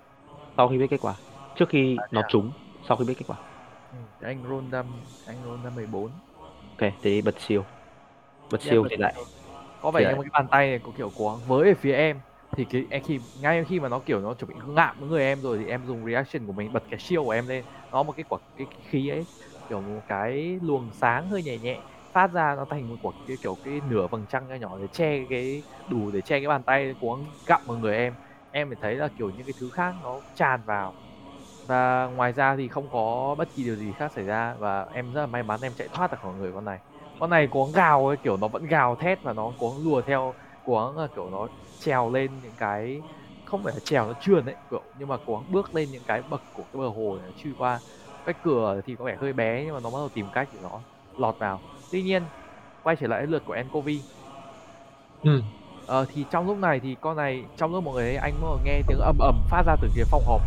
[0.57, 1.21] Sau khi biết kết quả.
[1.55, 2.29] Trước khi nó à?
[2.29, 3.39] trúng sau khi biết kết quả.
[3.91, 3.97] Ừ.
[4.19, 4.83] thế anh roll ra
[5.25, 6.21] anh roll ra 14
[6.79, 7.65] ok thì bật shield.
[8.51, 9.15] Bật Dạ, shield bật thì lại
[9.81, 12.23] có vẻ Thì như cái bàn tay này có kiểu gắng với về phía em
[12.57, 15.23] thì cái em khi ngay khi mà nó kiểu nó chuẩn bị ngạm với người
[15.25, 17.65] em rồi thì em dùng reaction của mình bật cái shield của em lên.
[17.91, 19.27] Nó một cái quả cái, cái khí ấy
[19.69, 21.83] kiểu một cái luồng sáng hơi nhẹ nhẹ
[22.13, 24.89] phát ra nó thành một quả cái kiểu cái nửa vầng trăng nho nhỏ để
[24.93, 28.15] che cái đủ để che cái bàn tay của gặm vào người em.
[28.51, 30.95] Em phải thấy là kiểu những cái thứ khác nó tràn vào.
[31.63, 35.13] Và ngoài ra thì không có bất kỳ điều gì khác xảy ra và em
[35.13, 36.81] rất là may mắn em chạy thoát được khỏi người con này.
[37.19, 40.35] Con này có gào ấy kiểu nó vẫn gào thét và nó cố lùa theo
[40.63, 41.49] cuống à, kiểu nó
[41.79, 43.03] trèo lên những cái
[43.45, 46.23] không phải là trèo nó trườn ấy kiểu nhưng mà cố bước lên những cái
[46.23, 47.81] bậc của cái bờ hồ này truy qua
[48.25, 50.59] cái cửa thì có vẻ hơi bé nhưng mà nó bắt đầu tìm cách để
[50.61, 50.85] nó
[51.17, 51.63] lọt vào.
[51.91, 52.31] Tuy nhiên
[52.83, 54.05] quay trở lại lượt của Encovi
[55.23, 55.43] ừ.
[55.85, 58.59] ờ, thì trong lúc này thì con này trong lúc mọi người thấy anh mới
[58.65, 60.43] nghe tiếng ầm ầm phát ra từ phía phòng họp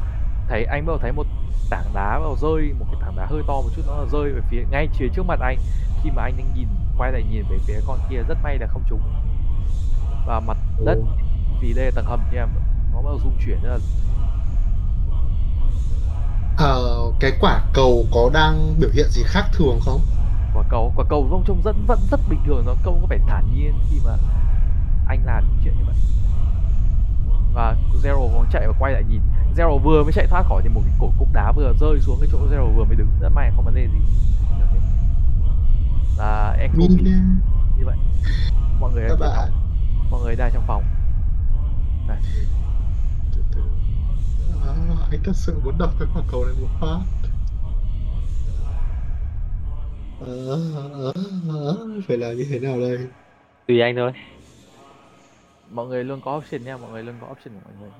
[0.47, 1.27] thấy anh bắt đầu thấy một
[1.69, 4.41] tảng đá đầu rơi một cái tảng đá hơi to một chút nó rơi về
[4.49, 5.59] phía ngay phía trước mặt anh.
[6.03, 6.67] Khi mà anh đang nhìn
[6.97, 9.01] quay lại nhìn về phía con kia rất may là không trúng
[10.27, 10.97] và mặt đất
[11.61, 12.47] vì đây là tầng hầm nha
[12.93, 13.77] nó bắt đầu rung chuyển rất là
[16.57, 20.01] Ờ, cái quả cầu có đang biểu hiện gì khác thường không?
[20.53, 23.17] quả cầu quả cầu vong trông vẫn vẫn rất bình thường nó không có vẻ
[23.27, 24.11] thản nhiên khi mà
[25.07, 25.95] anh làm những chuyện như vậy?
[27.53, 29.21] Và Zero cũng chạy và quay lại nhìn.
[29.57, 32.17] Zero vừa mới chạy thoát khỏi thì một cái cổ cục đá vừa rơi xuống
[32.21, 33.07] cái chỗ Zero vừa mới đứng.
[33.21, 33.99] Rất may không vấn đề gì.
[36.17, 37.17] Là em không Mina.
[37.77, 37.97] như vậy.
[38.79, 39.51] Mọi người Các bạn
[40.09, 40.83] mọi người đang trong phòng
[42.07, 42.17] Đây.
[43.35, 43.61] từ từ.
[44.65, 44.73] À,
[45.11, 46.99] anh thật sự muốn đập cái quả cầu này một phát.
[50.19, 50.27] Ờ,
[50.93, 51.13] ờ,
[51.49, 51.77] ờ,
[52.07, 52.97] phải làm như thế nào đây?
[53.67, 54.11] tùy anh thôi
[55.65, 57.91] mọi người luôn có option nha mọi người luôn có option của mọi người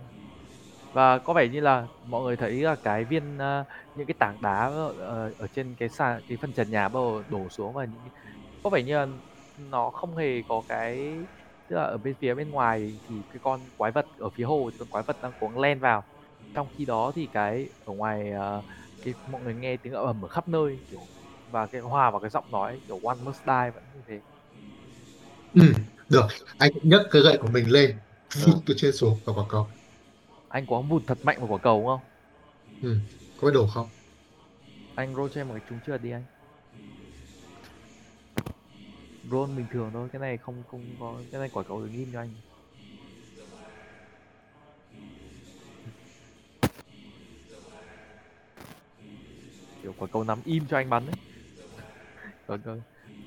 [0.92, 4.42] và có vẻ như là mọi người thấy là cái viên ờ, những cái tảng
[4.42, 7.74] đá ở, ở ở trên cái sàn cái phần trần nhà bắt đầu đổ xuống
[7.74, 8.04] và những
[8.64, 9.08] có vẻ như là
[9.58, 11.28] nó không hề có cái
[11.68, 14.70] tức là ở bên phía bên ngoài thì cái con quái vật ở phía hồ
[14.74, 16.04] thì con quái vật đang cố gắng len vào.
[16.54, 18.64] Trong khi đó thì cái ở ngoài ờ,
[19.02, 21.10] cái mọi người nghe tiếng ầm ở khắp nơi kiểu
[21.46, 24.22] và cái hòa vào cái giọng nói kiểu one must die vẫn như thế.
[25.54, 25.62] Ừ,
[26.10, 26.28] được.
[26.58, 28.00] Anh nhấc cái gậy của mình lên,
[28.30, 29.68] phụt từ trên xuống vào quả cầu.
[30.50, 32.10] anh có vụt thật mạnh vào quả cầu không?
[32.82, 32.98] Ừ,
[33.38, 33.90] có phải đổ không?
[34.96, 36.26] anh roll cho em một cái trúng trượt đi anh
[39.32, 42.10] roll bình thường thôi cái này không không có cái này quả cầu đừng im
[42.14, 42.30] cho anh.
[49.84, 51.16] Kiểu quả cầu nắm im cho anh bắn đấy.
[52.48, 52.76] Quả cầu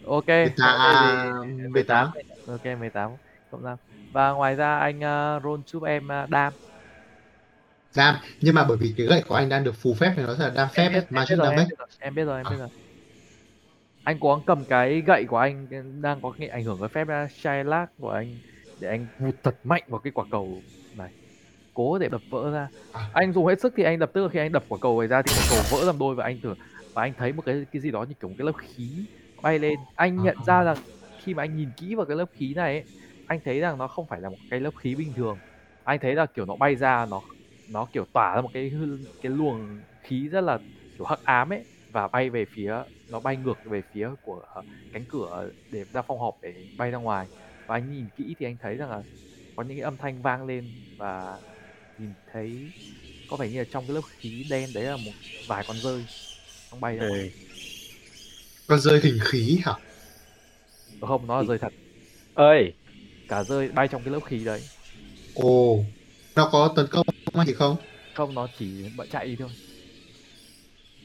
[0.06, 0.94] ok Người ta vậy
[1.42, 2.08] thì 18.
[2.46, 3.10] ok 18
[3.50, 3.78] cộng 5
[4.10, 6.52] và ngoài ra anh uh, roll giúp em uh, đam
[7.96, 10.34] Đam, nhưng mà bởi vì cái gậy của anh đang được phù phép thì nó
[10.38, 12.46] là đam phép ấy, biết, em magic biết em biết rồi, em biết rồi, em
[12.46, 12.50] À.
[12.50, 12.68] biết rồi.
[14.04, 15.66] Anh cố gắng cầm cái gậy của anh
[16.02, 18.36] đang có cái ảnh hưởng cái phép uh, Shylock của anh
[18.80, 20.62] để anh vụt thật mạnh vào cái quả cầu
[20.96, 21.10] này.
[21.74, 22.68] Cố để đập vỡ ra.
[22.92, 23.10] À.
[23.14, 25.22] Anh dùng hết sức thì anh đập tức khi anh đập quả cầu này ra
[25.22, 26.56] thì quả cầu vỡ làm đôi và anh tưởng
[26.94, 28.90] và anh thấy một cái cái gì đó như kiểu một cái lớp khí
[29.42, 29.74] bay lên.
[29.94, 30.44] Anh nhận À.
[30.46, 30.76] ra rằng
[31.22, 32.84] khi mà anh nhìn kỹ vào cái lớp khí này ấy,
[33.26, 35.38] anh thấy rằng nó không phải là một cái lớp khí bình thường.
[35.84, 37.20] Anh thấy là kiểu nó bay ra nó
[37.68, 38.72] nó kiểu tỏa ra một cái
[39.22, 40.58] cái luồng khí rất là
[40.98, 42.74] kiểu hắc ám ấy và bay về phía
[43.08, 44.62] nó bay ngược về phía của ờ,
[44.92, 47.28] cánh cửa để ra phòng họp để bay ra ngoài.
[47.66, 49.02] Và anh nhìn kỹ thì anh thấy rằng là
[49.56, 51.38] có những cái âm thanh vang lên và
[51.96, 52.72] nhìn thấy
[53.26, 55.14] có vẻ như là trong cái lớp khí đen đấy là một
[55.44, 56.08] vài con rơi
[56.70, 57.22] nó bay ra ngoài.
[58.66, 59.72] Con rơi hình khí hả?
[60.98, 61.68] Ờ, không nó là rơi thật.
[62.32, 62.74] Ơi
[63.28, 64.68] cả rơi bay trong cái lớp khí đấy.
[65.32, 65.84] Ồ,
[66.34, 67.04] nó có tấn công
[67.46, 67.76] thì không?
[68.14, 69.50] không nó chỉ chạy đi thôi.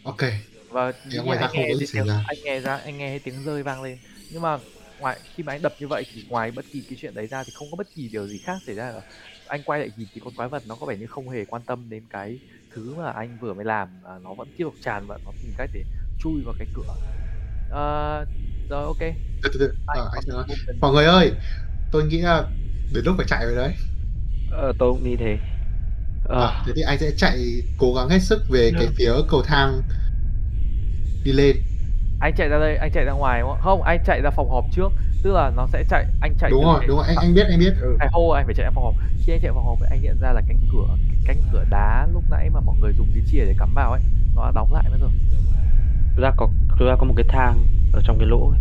[0.03, 0.23] Ok,
[0.75, 2.23] và Thế ngoài ra anh nghe tiếng ra.
[2.23, 3.99] anh nghe ra anh nghe thấy tiếng rơi vang lên
[4.29, 4.59] nhưng mà
[4.97, 7.43] ngoài khi mà anh đập như vậy thì ngoài bất kỳ cái chuyện đấy ra
[7.43, 9.01] thì không có bất kỳ điều gì khác xảy ra cả
[9.45, 11.63] anh quay lại nhìn thì con quái vật nó có vẻ như không hề quan
[11.67, 12.39] tâm đến cái
[12.75, 15.53] thứ mà anh vừa mới làm à, nó vẫn tiếp tục tràn và nó tìm
[15.57, 15.83] cách để
[16.17, 16.95] chui vào cái cửa
[17.67, 18.25] Ờ,
[18.69, 18.99] rồi ok
[19.43, 19.73] từ từ từ.
[19.85, 20.45] anh Ờ, anh nói.
[20.81, 21.31] Mọi người ơi,
[21.91, 22.43] tôi nghĩ là
[22.93, 23.73] đến lúc phải chạy rồi đấy.
[24.49, 25.39] ờ, tôi cũng nghĩ thế
[26.23, 27.45] ờ, À, thế thì anh sẽ chạy
[27.77, 29.81] cố gắng hết sức về cái phía cầu thang
[31.25, 31.55] đi lên.
[32.19, 33.59] anh chạy ra đây anh chạy ra ngoài đúng không?
[33.61, 34.91] Không anh chạy ra phòng họp trước.
[35.23, 37.43] Tức là nó sẽ chạy anh chạy Đúng rồi, cái- đúng rồi, anh anh biết,
[37.49, 37.73] anh biết.
[37.81, 37.95] Ừ.
[37.99, 38.93] Cái hô anh phải chạy vào phòng họp.
[39.25, 40.87] Khi anh chạy vào phòng họp thì anh nhận ra là cánh cửa
[41.25, 44.01] cánh cửa đá lúc nãy mà mọi người dùng cái chìa để cắm vào ấy
[44.35, 45.09] nó đã đóng lại mất rồi.
[46.15, 46.49] Thực ra có
[46.79, 48.59] thực ra có một cái thang ở trong cái lỗ ấy.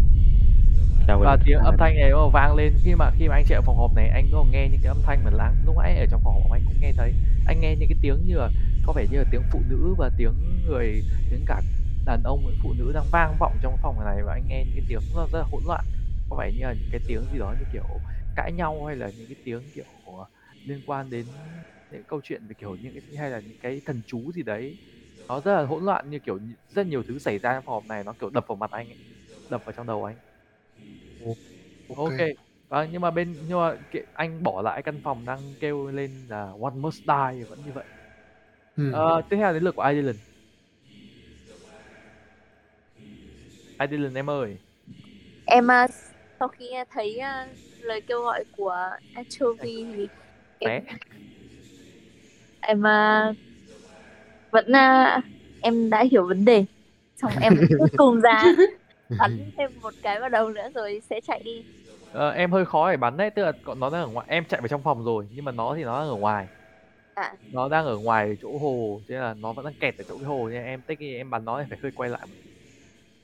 [1.20, 2.72] Và tiếng À, âm thanh này đầu vang lên.
[2.82, 4.88] Khi mà khi mà anh chạy vào phòng họp này anh có nghe những cái
[4.88, 7.12] âm thanh mà láng lúc nãy ở trong phòng họp anh cũng nghe thấy.
[7.46, 8.50] Anh nghe những cái tiếng như là
[8.86, 10.32] có vẻ như là tiếng phụ nữ và tiếng
[10.66, 11.60] người tiếng cả
[12.04, 14.74] đàn ông với phụ nữ đang vang vọng trong phòng này và anh nghe những
[14.74, 15.84] cái tiếng rất, rất là hỗn loạn.
[16.28, 18.00] Có vẻ như là những cái tiếng gì đó như kiểu
[18.34, 20.12] cãi nhau hay là những cái tiếng kiểu ờ,
[20.64, 21.26] liên quan đến
[21.90, 24.78] những câu chuyện về kiểu những cái hay là những cái thần chú gì đấy.
[25.28, 26.38] Nó rất là hỗn loạn như kiểu
[26.68, 28.98] rất nhiều thứ xảy ra trong phòng này nó kiểu đập vào mặt anh ấy,
[29.48, 30.18] đập vào trong đầu anh.
[31.86, 32.16] Ok.
[32.68, 33.76] Vâng, nhưng mà bên nhưng mà
[34.12, 37.86] anh bỏ lại căn phòng đang kêu lên là one must die vẫn như vậy.
[38.76, 38.84] Ừ.
[38.92, 40.20] Ờ, tiếp theo đến lượt của Dylan
[43.90, 44.56] Dylan em ơi
[45.46, 45.86] Em à,
[46.38, 47.46] sau khi nghe thấy à,
[47.80, 50.08] lời kêu gọi của Anchovy thì
[50.60, 50.80] té
[52.60, 53.32] em à,
[54.50, 55.20] vẫn à,
[55.62, 56.64] em đã hiểu vấn đề.
[57.16, 58.42] Xong em cuối cùng ra
[59.18, 61.64] bắn thêm một cái vào đầu nữa rồi sẽ chạy đi.
[62.12, 64.60] Ờ, em hơi khó để bắn đấy tức là nó đang ở ngoài em chạy
[64.60, 66.46] vào trong phòng rồi nhưng mà nó thì nó đang ở ngoài
[67.14, 67.32] À.
[67.52, 70.24] nó đang ở ngoài chỗ hồ thế là nó vẫn đang kẹt ở chỗ cái
[70.26, 72.26] hồ nên em tích khi em bắn nó thì phải hơi quay lại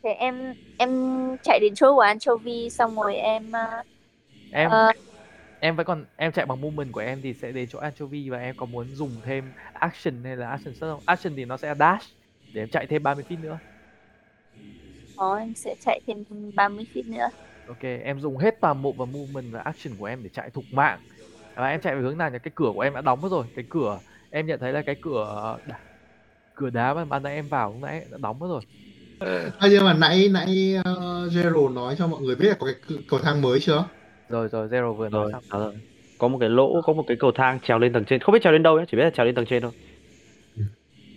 [0.03, 0.91] Thế em em
[1.43, 3.85] chạy đến chỗ của Anchovy xong rồi em à,
[4.51, 4.93] em ờ,
[5.61, 8.39] em vẫn còn em chạy bằng movement của em thì sẽ đến chỗ anchovy và
[8.39, 11.03] em có muốn dùng thêm action hay là action không?
[11.07, 12.07] Action thì nó sẽ dash
[12.53, 13.61] để em chạy thêm 30 feet nữa.
[15.17, 16.25] Có em sẽ chạy thêm
[16.55, 17.29] 30 feet nữa.
[17.65, 20.73] ok em dùng hết toàn bộ và movement và action của em để chạy thục
[20.73, 21.01] mạng.
[21.55, 22.39] Và em chạy về hướng nào nhỉ?
[22.43, 23.47] Cái cửa của em đã đóng mất rồi.
[23.55, 25.59] Cái cửa em nhận thấy là cái cửa
[26.55, 28.63] cửa đá mà ban nãy em vào lúc nãy đã đóng mất rồi
[29.21, 32.99] À, nhưng mà nãy nãy uh, Gerald nói cho mọi người biết là có cái
[33.09, 33.85] cầu thang mới chưa?
[34.29, 35.45] rồi rồi zero vừa nói rồi, xong.
[35.51, 35.75] rồi.
[36.19, 38.21] có một cái lỗ có một cái cầu thang trèo lên tầng trên.
[38.21, 39.73] Không biết trèo lên đâu nhé chỉ biết là trèo lên tầng trên thôi.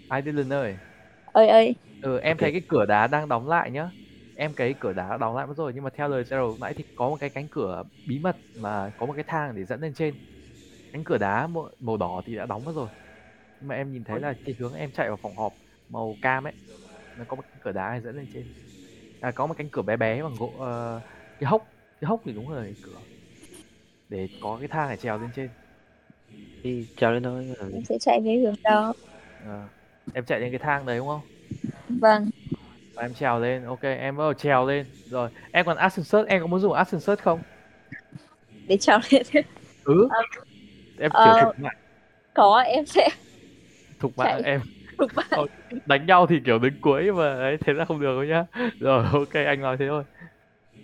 [0.10, 0.78] Ai Dylan ơi
[1.26, 2.42] Ơi ơi, ừ em Ok.
[2.42, 3.92] thấy cái cửa đá đang đóng lại nhá.
[4.36, 6.84] Em cái cửa đá đóng lại mất rồi nhưng mà theo lời Zero nãy thì
[6.96, 9.94] có một cái cánh cửa bí mật mà có một cái thang để dẫn lên
[9.94, 10.16] trên.
[10.94, 12.90] Cánh cửa đá màu, màu đỏ thì đã đóng mất rồi.
[13.60, 15.54] Nhưng mà em nhìn thấy là cái hướng em chạy vào phòng họp
[15.90, 16.54] màu cam ấy
[17.18, 18.44] nó có một cánh cửa đá dẫn lên trên.
[19.22, 21.02] À, có một cánh cửa bé bé bằng gỗ ờ,
[21.40, 21.68] cái hốc
[22.02, 23.00] cái hốc thì đúng rồi cái cửa
[24.10, 25.50] để có cái thang để trèo lên trên.
[26.64, 27.48] Đi trèo lên thôi.
[27.74, 28.94] Em sẽ chạy về hướng đó.
[29.46, 29.68] Ờ,
[30.14, 31.22] em chạy lên cái thang đấy đúng không?
[32.02, 32.30] Vâng,
[32.94, 34.86] và em trèo lên ok em bắt đầu trèo lên.
[35.10, 37.40] Rồi em còn action search em có muốn dùng action search không?
[38.68, 39.24] Để trèo lên.
[39.84, 40.08] ừ.
[41.00, 41.34] Em Ờ.
[41.36, 41.76] kiểu thục mạng.
[42.34, 43.10] Có em sẽ
[44.00, 44.42] thục mạng chạy.
[44.52, 44.62] em
[45.86, 48.46] đánh nhau thì kiểu đứng cuối mà ấy thế là không được đâu nhá.
[48.80, 50.04] Rồi ok anh nói thế thôi.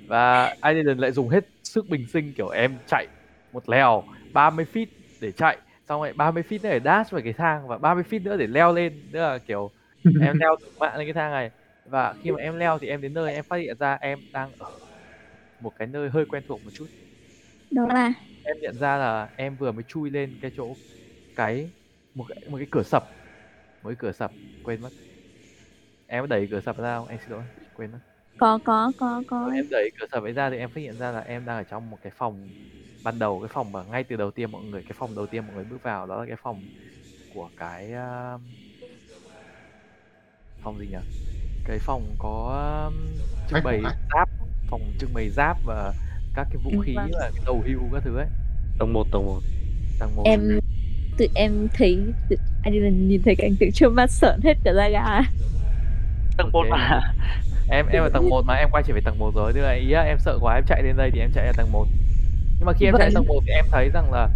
[0.08, 3.08] Và Aiden lại dùng hết sức bình sinh kiểu em chạy
[3.52, 4.88] một lèo 30 feet
[5.20, 5.58] để chạy
[5.90, 8.48] xong rồi 30 feet nữa để dash vào cái thang và 30 feet nữa để
[8.48, 9.10] leo lên.
[9.14, 9.74] Tức là kiểu
[10.22, 11.52] em leo thục mạng lên cái thang này.
[11.86, 14.52] Và khi mà em leo thì em đến nơi em phát hiện ra em đang
[14.58, 14.80] ở
[15.60, 16.88] một cái nơi hơi quen thuộc một chút.
[17.72, 18.14] Đó là?
[18.44, 20.78] Em nhận ra là em vừa mới chui lên cái chỗ
[21.36, 21.74] cái
[22.14, 23.04] một cái một cái cửa sập
[23.84, 24.32] cái cửa sập
[24.64, 24.90] quên mất.
[26.08, 27.08] Em đẩy cửa sập ra không?
[27.08, 28.00] Anh xin lỗi quên mất.
[28.38, 29.52] Có có có có.
[29.56, 31.64] Em đẩy cửa sập ấy ra thì em phát hiện ra là em đang ở
[31.64, 32.50] trong một cái phòng
[33.04, 35.48] ban đầu cái phòng mà ngay từ đầu tiên mọi người cái phòng đầu tiên
[35.48, 36.68] mọi người bước vào đó là cái phòng
[37.30, 38.42] của cái um,
[40.64, 40.98] phòng gì nhỉ?
[41.66, 42.92] Cái phòng có
[43.50, 43.82] trưng bày
[44.14, 44.30] giáp
[44.72, 45.94] phòng trưng bày giáp và
[46.36, 47.12] các cái vũ Ừ, khí vâng.
[47.20, 48.28] và cái đầu hưu các thứ ấy.
[48.80, 49.40] Tầng một tầng một.
[50.00, 50.26] Tầng một.
[50.26, 50.60] Em
[51.20, 52.00] tự em thấy
[52.30, 55.22] tự, anh là nhìn thấy cảnh tượng trước mắt sợn hết cả da gà.
[56.38, 56.70] Tầng một Ok.
[56.70, 57.02] mà.
[57.72, 59.54] Em em ở tầng 1 mà em quay trở về tầng 1 rồi.
[59.54, 61.52] Tức là ý là em sợ quá em chạy lên đây thì em chạy ra
[61.58, 61.88] tầng 1
[62.58, 64.30] nhưng mà khi em chạy Vậy- tầng 1 thì em thấy rằng là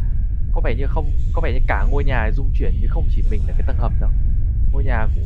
[0.54, 3.24] có vẻ như không có vẻ như cả ngôi nhà rung chuyển chứ không chỉ
[3.32, 4.10] mình là cái tầng hầm đâu.
[4.72, 5.24] Ngôi nhà cũng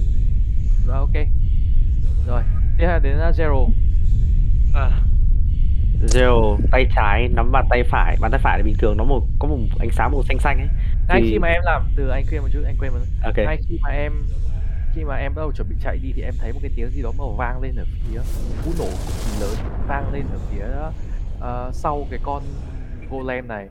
[0.87, 1.27] rồi ok.
[2.27, 2.41] Rồi
[2.77, 3.69] tiếp theo đến uh, zero
[6.07, 8.17] Zero tay trái nắm bàn tay phải.
[8.21, 10.57] Bàn tay phải là bình thường nó một có một ánh sáng màu xanh xanh
[10.57, 10.67] ấy
[11.07, 13.11] ngay Thì- khi mà em làm từ anh quên một chút anh quên một chút.
[13.23, 13.37] Ok.
[13.37, 14.13] Ngay khi mà em
[14.95, 16.89] khi mà em bắt đầu chuẩn bị chạy đi thì em thấy một cái tiếng
[16.89, 18.19] gì đó màu vang lên ở phía
[18.65, 19.55] cú nổ cực lớn
[19.87, 20.65] vang lên ở phía
[21.39, 22.43] ờ, sau cái con
[23.09, 23.69] golem này.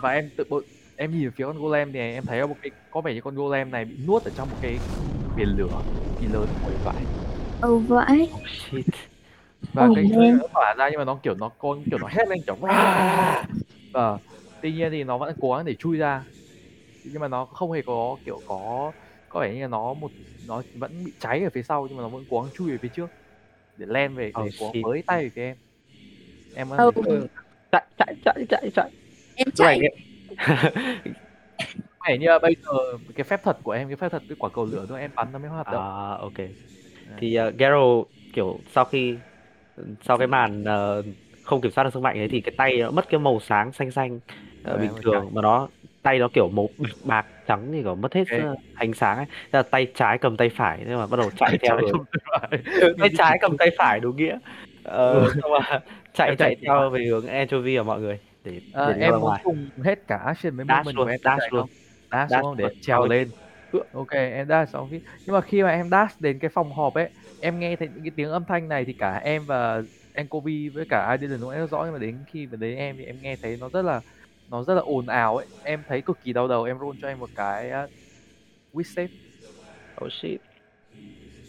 [0.00, 0.60] Và em tự bộ
[0.96, 3.70] em nhìn phía con golem thì em thấy một cái có vẻ như con golem
[3.70, 4.78] này bị nuốt ở trong một cái
[5.36, 5.80] biển lửa
[6.20, 7.02] kỳ lớn của vải
[7.60, 8.28] âu vãi.
[8.70, 8.84] Shit.
[9.72, 10.38] Và Oh, cái man.
[10.38, 13.44] nó tỏa ra nhưng mà nó kiểu nó con kiểu nó hét lên kiểu và
[14.62, 16.22] tuy nhiên thì nó vẫn cố gắng để chui ra
[17.12, 18.92] nhưng mà nó không hề có kiểu có
[19.28, 20.10] có vẻ như là nó một
[20.48, 22.78] nó vẫn bị cháy ở phía sau nhưng mà nó vẫn cố gắng chui về
[22.82, 23.10] phía trước.
[23.76, 24.84] Để len về để Oh, shit.
[24.84, 25.56] với tay về phía em.
[26.56, 26.92] Em có
[27.72, 28.90] chạy chạy chạy chạy chạy.
[29.36, 29.80] Em chạy.
[32.08, 34.50] vẻ như là bây giờ cái phép thuật của em cái phép thuật cái quả
[34.54, 35.82] cầu lửa thôi em bắn nó mới hoạt động.
[35.82, 36.48] À ok.
[37.18, 38.02] Thì uh, Garo
[38.32, 39.16] kiểu sau khi
[40.02, 41.02] sau cái màn ờ,
[41.42, 43.72] không kiểm soát được sức mạnh ấy thì cái tay nó mất cái màu sáng
[43.72, 44.20] xanh xanh
[44.64, 45.34] ờ, Rồi, bình thường trắng.
[45.34, 45.68] mà nó
[46.06, 46.70] tay nó kiểu màu
[47.04, 48.40] bạc- trắng thì kiểu mất hết Ok.
[48.40, 51.30] ờ, ánh sáng ấy Thế là tay trái cầm tay phải nhưng mà bắt đầu
[51.36, 52.04] chạy theo không
[52.40, 52.62] phải.
[52.98, 54.38] tay trái cầm tay phải đúng nghĩa
[54.82, 55.32] ờ, Ừ.
[55.42, 55.80] xong mà
[56.12, 59.20] chạy Em chạy theo về hướng anchovy của mọi người để Ờ, để đi em
[59.20, 60.64] muốn ngoài dùng hết cả action với
[60.96, 61.66] luôn, của em dash chạy luôn.
[62.10, 62.72] Dash, Dash không để luôn.
[62.80, 63.10] trèo Rồi.
[63.10, 63.32] lên
[63.92, 64.90] ok em dash xong
[65.26, 68.04] nhưng mà khi mà em dash đến cái phòng họp ấy em nghe thấy những
[68.04, 69.82] cái tiếng âm thanh này thì cả em và
[70.12, 73.04] Anchovy với cả Ireland nó rất rõ nhưng mà đến khi về đến em thì
[73.04, 74.00] em nghe thấy nó rất là
[74.50, 75.46] nó rất là ồn ào ấy.
[75.62, 77.90] Em thấy cực kỳ đau đầu em roll cho em một cái uh,
[78.72, 79.08] wit save.
[80.04, 80.40] Oh shit.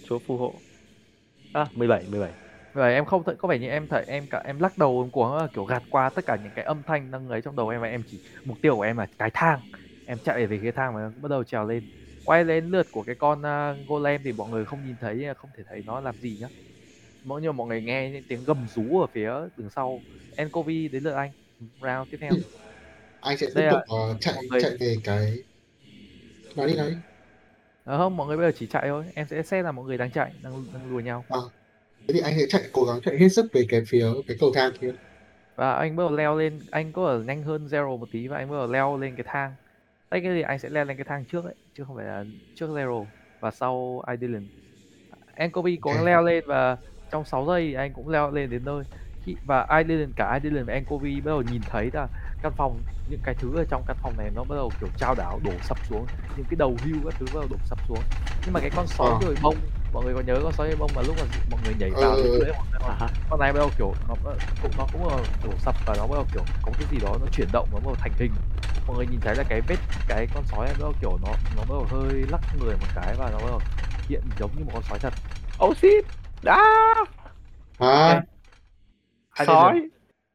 [0.07, 0.53] Chúa phù hộ.
[1.53, 2.31] À, 17, 17.
[2.73, 5.09] Vậy em không thấy có vẻ như em thấy em cả em lắc đầu em
[5.09, 7.69] cuống là kiểu gạt qua tất cả những cái âm thanh đang ấy trong đầu
[7.69, 9.59] em và em chỉ mục tiêu của em là cái thang.
[10.05, 11.83] Em chạy về cái thang và bắt đầu trèo lên.
[12.25, 15.49] Quay lên lượt của cái con uh, golem thì mọi người không nhìn thấy không
[15.57, 16.47] thể thấy nó làm gì nhá.
[17.23, 20.01] Mỗi như mọi người nghe những tiếng gầm rú ở phía đằng sau.
[20.35, 21.31] Encovi đến lượt anh.
[21.81, 22.31] Round tiếp theo
[23.21, 25.37] anh sẽ tiếp tục ờ, chạy người- chạy về cái
[26.55, 26.95] nói đi nói đi.
[27.83, 29.05] Ờ, không mọi người bây giờ chỉ chạy thôi.
[29.15, 31.25] Em sẽ xét là mọi người đang chạy đang đang đùa nhau.
[32.07, 34.51] Thế thì anh sẽ chạy cố gắng chạy hết sức về cái phía cái cầu
[34.55, 34.91] thang kia.
[35.55, 38.37] Và anh bắt đầu leo lên anh có ở nhanh hơn zero một tí và
[38.37, 39.55] anh bắt đầu leo lên cái thang.
[40.09, 42.25] Tay cái gì anh sẽ leo lên cái thang trước ấy chứ không phải là
[42.55, 43.05] trước zero
[43.39, 44.47] và sau Idyllin
[45.35, 46.77] Enkobi cố gắng leo lên và
[47.11, 48.83] trong 6 giây anh cũng leo lên đến nơi.
[49.45, 52.07] Và Idyllin cả Idyllin và Enkobi bắt đầu nhìn thấy là
[52.41, 52.79] căn phòng
[53.09, 55.51] những cái thứ ở trong căn phòng này nó bắt đầu kiểu trao đảo đổ
[55.61, 56.05] sập xuống
[56.37, 57.99] những cái đầu hưu các thứ bắt đầu đổ sập xuống
[58.45, 59.17] nhưng mà cái con sói Ờ.
[59.21, 59.55] đồi bông
[59.93, 62.21] mọi người có nhớ con sói bông mà lúc mà mọi người nhảy vào Ừ,
[62.23, 62.29] ừ, ừ.
[62.29, 62.51] mọi người
[62.99, 64.15] À, con này bắt đầu kiểu nó
[64.61, 65.01] cũng nó cũng
[65.43, 67.77] đổ sập và nó bắt đầu kiểu có cái gì đó nó chuyển động nó
[67.77, 68.31] bắt đầu thành hình
[68.87, 69.75] mọi người nhìn thấy là cái vết
[70.07, 72.87] cái con sói này bắt đầu kiểu nó nó bắt đầu hơi lắc người một
[72.95, 73.61] cái và nó bắt đầu
[74.09, 75.13] hiện giống như một con sói thật
[75.65, 76.05] Oh shit.
[76.45, 76.93] À,
[77.79, 78.21] à
[79.29, 79.89] Hai sói.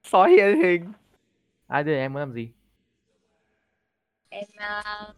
[0.05, 0.93] Sói hiện hình.
[1.73, 2.53] Ai đây em muốn làm gì?
[4.29, 5.17] Em uh,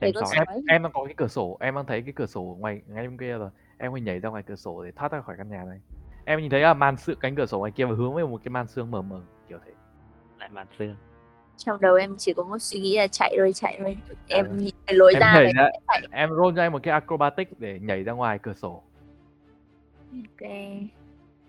[0.00, 2.82] Em em em đang có cái cửa sổ em đang thấy cái cửa sổ ngoài
[2.86, 3.50] ngay bên kia rồi.
[3.78, 5.80] Em phải nhảy ra ngoài cửa sổ để thoát ra khỏi căn nhà này.
[6.24, 8.40] Em nhìn thấy là màn sương cánh cửa sổ ngoài kia và hướng về một
[8.44, 9.72] cái màn sương mờ mờ kiểu thế.
[10.38, 10.96] Lại màn xương.
[11.56, 13.96] trong đầu em chỉ có một suy nghĩ là chạy rồi chạy rồi
[14.28, 16.02] em nhìn cái lối em ra nhảy này ra chạy.
[16.10, 18.82] em roll cho em một cái acrobatic để nhảy ra ngoài cửa sổ.
[20.12, 20.50] Ok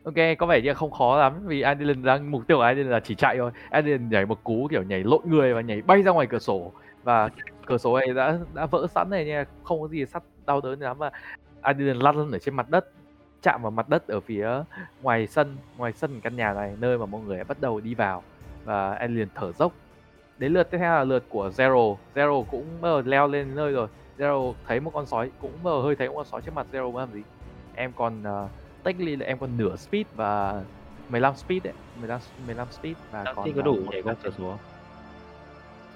[0.04, 3.00] Ok, có vẻ như không khó lắm vì Adeline đang mục tiêu của Adeline là
[3.00, 3.52] chỉ chạy thôi.
[3.70, 6.72] Adeline nhảy một cú kiểu nhảy lộn người và nhảy bay ra ngoài cửa sổ
[7.04, 7.30] và
[7.66, 10.80] cửa sổ này đã đã vỡ sẵn này nha, không có gì sắt đau đớn
[10.80, 11.10] lắm mà
[11.62, 12.86] Adeline lăn ở trên mặt đất,
[13.42, 14.50] chạm vào mặt đất ở phía
[15.02, 18.24] ngoài sân, ngoài sân căn nhà này nơi mà mọi người bắt đầu đi vào
[18.64, 19.72] và Adeline thở dốc.
[20.38, 21.96] Đến lượt tiếp theo là lượt của Zero.
[22.16, 23.88] Zero cũng bắt đầu leo lên nơi rồi.
[24.18, 26.68] Zero thấy một con sói, cũng bắt đầu hơi thấy một con sói trước mặt
[26.72, 27.22] Zero làm gì?
[27.76, 28.50] Em còn uh,
[28.84, 30.62] technically là em còn nửa speed và
[31.10, 34.58] 15 speed đấy 15 15 speed và còn Thì có đủ nhảy qua cửa sổ.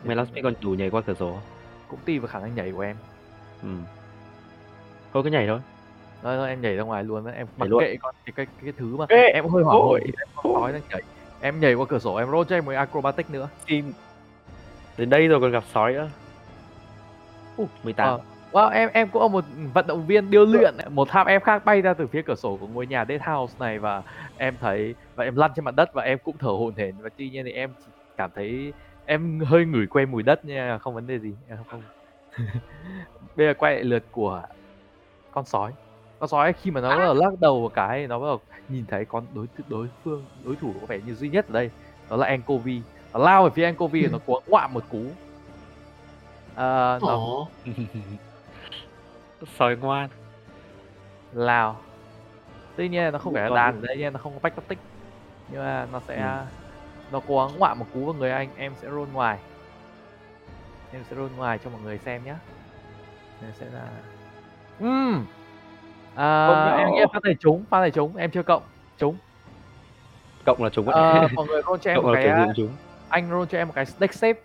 [0.03, 1.37] 15 speed còn đủ nhảy qua cửa sổ.
[1.87, 2.95] cũng tùy vào khả năng nhảy của em
[3.63, 3.69] Ừ.
[5.13, 5.59] Thôi cứ nhảy thôi.
[6.23, 7.79] thôi, thôi em nhảy ra ngoài luôn đó em mặc luôn.
[7.81, 10.53] kệ con cái, cái cái thứ mà Ê, em cũng hơi hoảng thì em con
[10.61, 11.01] sói đang nhảy
[11.41, 13.93] em nhảy qua cửa sổ em roll cho em một acrobatic nữa Xin.
[14.97, 16.09] Đến đây rồi còn gặp sói nữa.
[17.61, 18.07] Uh, 18.
[18.07, 18.19] Ờ.
[18.51, 21.65] Wow, em em cũng là một vận động viên điêu luyện một tham em khác
[21.65, 24.03] bay ra từ phía cửa sổ của ngôi nhà Dead House này và
[24.37, 26.95] em thấy và em lăn trên mặt đất và em cũng thở hổn hển.
[27.01, 28.73] Và tuy nhiên thì em chỉ cảm thấy
[29.05, 31.35] em hơi ngửi quen mùi đất nha không vấn đề gì.
[31.49, 31.81] Em không
[33.35, 34.43] bây giờ quay lại lượt của
[35.31, 35.71] con sói.
[36.19, 39.05] Con sói khi mà nó đầu lắc đầu một cái nó bắt đầu nhìn thấy
[39.05, 41.69] con đối đối phương đối thủ có vẻ như duy nhất ở đây
[42.09, 42.81] đó là Ankovi.
[43.13, 45.17] Nó lao về phía Ankovi và nó ngoạm một cú.
[46.55, 47.47] Ờ, nó
[49.57, 50.09] Sói ngoan.
[51.33, 51.79] Lào.
[52.75, 54.79] Tuy nhiên nó không phải là đàn đây nha, nó không có bách tích.
[55.49, 56.45] Nhưng mà nó sẽ Ừ.
[57.11, 59.39] Nó cố gắng ngoạm một cú vào người anh, em sẽ roll ngoài.
[60.91, 62.35] Em sẽ roll ngoài cho mọi người xem nhé
[63.41, 63.87] Đây sẽ là
[64.79, 65.25] Ừm
[66.15, 68.63] à, Không Em nghĩ pha này trúng, pha này trúng, em chưa cộng.
[68.97, 69.17] Trúng.
[70.45, 72.69] Cộng là chúng Ờ, Mọi người roll cho em Cộng một cái dụng chúng.
[73.09, 74.39] Anh roll cho em một cái deck save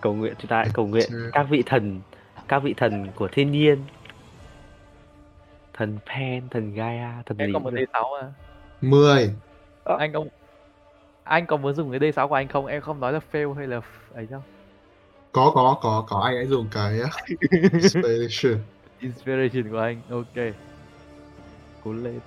[0.00, 1.10] cầu nguyện chúng ta hãy cầu nguyện.
[1.32, 2.00] Các vị thần
[2.48, 3.84] các vị thần của thiên nhiên.
[5.72, 7.84] Thần Pen thần Gaia thần Em gì còn một được.
[7.92, 8.32] D6 mà.
[8.80, 9.34] 10
[9.84, 10.28] Anh không
[11.26, 12.66] anh có muốn dùng cái D6 của anh không?
[12.66, 13.80] Em không nói là fail hay là
[14.14, 14.42] ấy đâu.
[15.32, 16.20] Có có có có.
[16.20, 16.92] Anh hãy dùng cái
[17.72, 18.58] inspiration.
[19.00, 20.54] Inspiration của anh, ok.
[21.84, 22.20] Cố lên.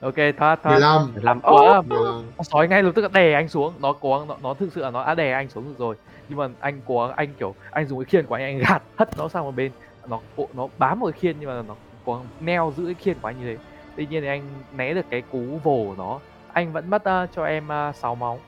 [0.00, 0.72] Ok, thoát, thoát.
[0.72, 3.74] 15 làm Quá, 15 con sói ngay lập tức đè anh xuống.
[3.80, 5.96] Nó cố gắng nó, nó thực sự là nó đã đè anh xuống được rồi
[6.28, 9.18] nhưng mà anh gắng anh kiểu anh dùng cái khiên của anh anh gạt hất
[9.18, 9.72] nó sang một bên.
[10.08, 11.74] Nó cố- nó bám một cái khiên nhưng mà nó
[12.06, 13.62] gắng neo giữ cái khiên của anh như thế.
[13.96, 16.20] Tuy nhiên thì anh né được cái cú vồ của nó.
[16.52, 18.40] Anh vẫn mất uh, cho em uh, 6 máu.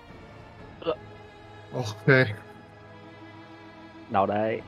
[1.74, 2.16] Ok.
[4.10, 4.60] Đau đấy.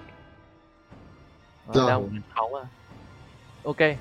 [1.74, 1.88] Rồi.
[1.88, 2.68] đang mất máu mà
[3.64, 3.96] ok.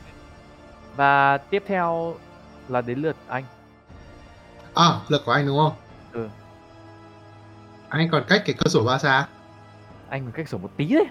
[0.96, 2.16] Và tiếp theo
[2.68, 3.44] là đến lượt anh.
[4.74, 5.74] À lượt của anh đúng không?
[6.12, 6.30] Ừ.
[7.90, 9.28] anh còn cách cái cửa sổ ba xa
[10.10, 11.06] anh còn cách sổ một tí đấy.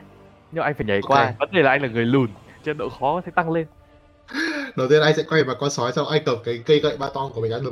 [0.52, 1.08] Nhưng anh phải nhảy Ok.
[1.10, 2.30] qua vấn đề là anh là người lùn
[2.62, 3.66] cho độ khó sẽ tăng lên.
[4.76, 7.08] Đầu tiên anh sẽ quay vào con sói xong anh cầm cái cây gậy ba
[7.14, 7.62] tong của mình anh,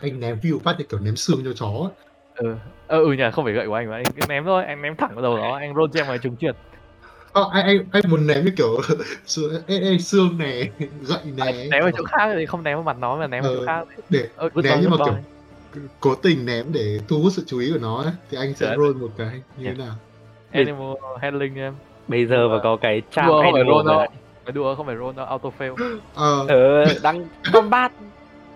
[0.00, 1.90] anh ném view phát như kiểu ném xương cho chó
[2.34, 2.54] ừ
[2.86, 4.96] ờ, ừ nhỉ không phải gậy của anh mà anh cứ ném thôi anh ném
[4.96, 6.56] thẳng vào đầu nó anh roll cho em vào trùng trượt.
[7.32, 8.76] Ờ, anh anh anh muốn ném như kiểu
[9.26, 12.82] xương, ê, ê, xương này gậy này ném vào chỗ khác thì không ném vào
[12.82, 13.66] mặt nó mà ném vào chỗ Ờ.
[13.66, 14.02] khác.
[14.08, 15.16] để ờ, ném nhưng mà kiểu.
[16.00, 18.12] Cố tình ném để thu hút sự chú ý của nó ấy.
[18.30, 18.76] thì anh sẽ Đấy.
[18.78, 19.94] roll một cái như thế nào?
[20.52, 21.74] Animal handling em.
[22.08, 24.06] Bây giờ mà có cái trang đùa không phải roll rồi đâu
[24.44, 25.26] phải đùa không phải roll đâu.
[25.26, 25.98] Auto fail.
[26.14, 26.46] Ờ.
[26.48, 27.92] Ờ đang combat.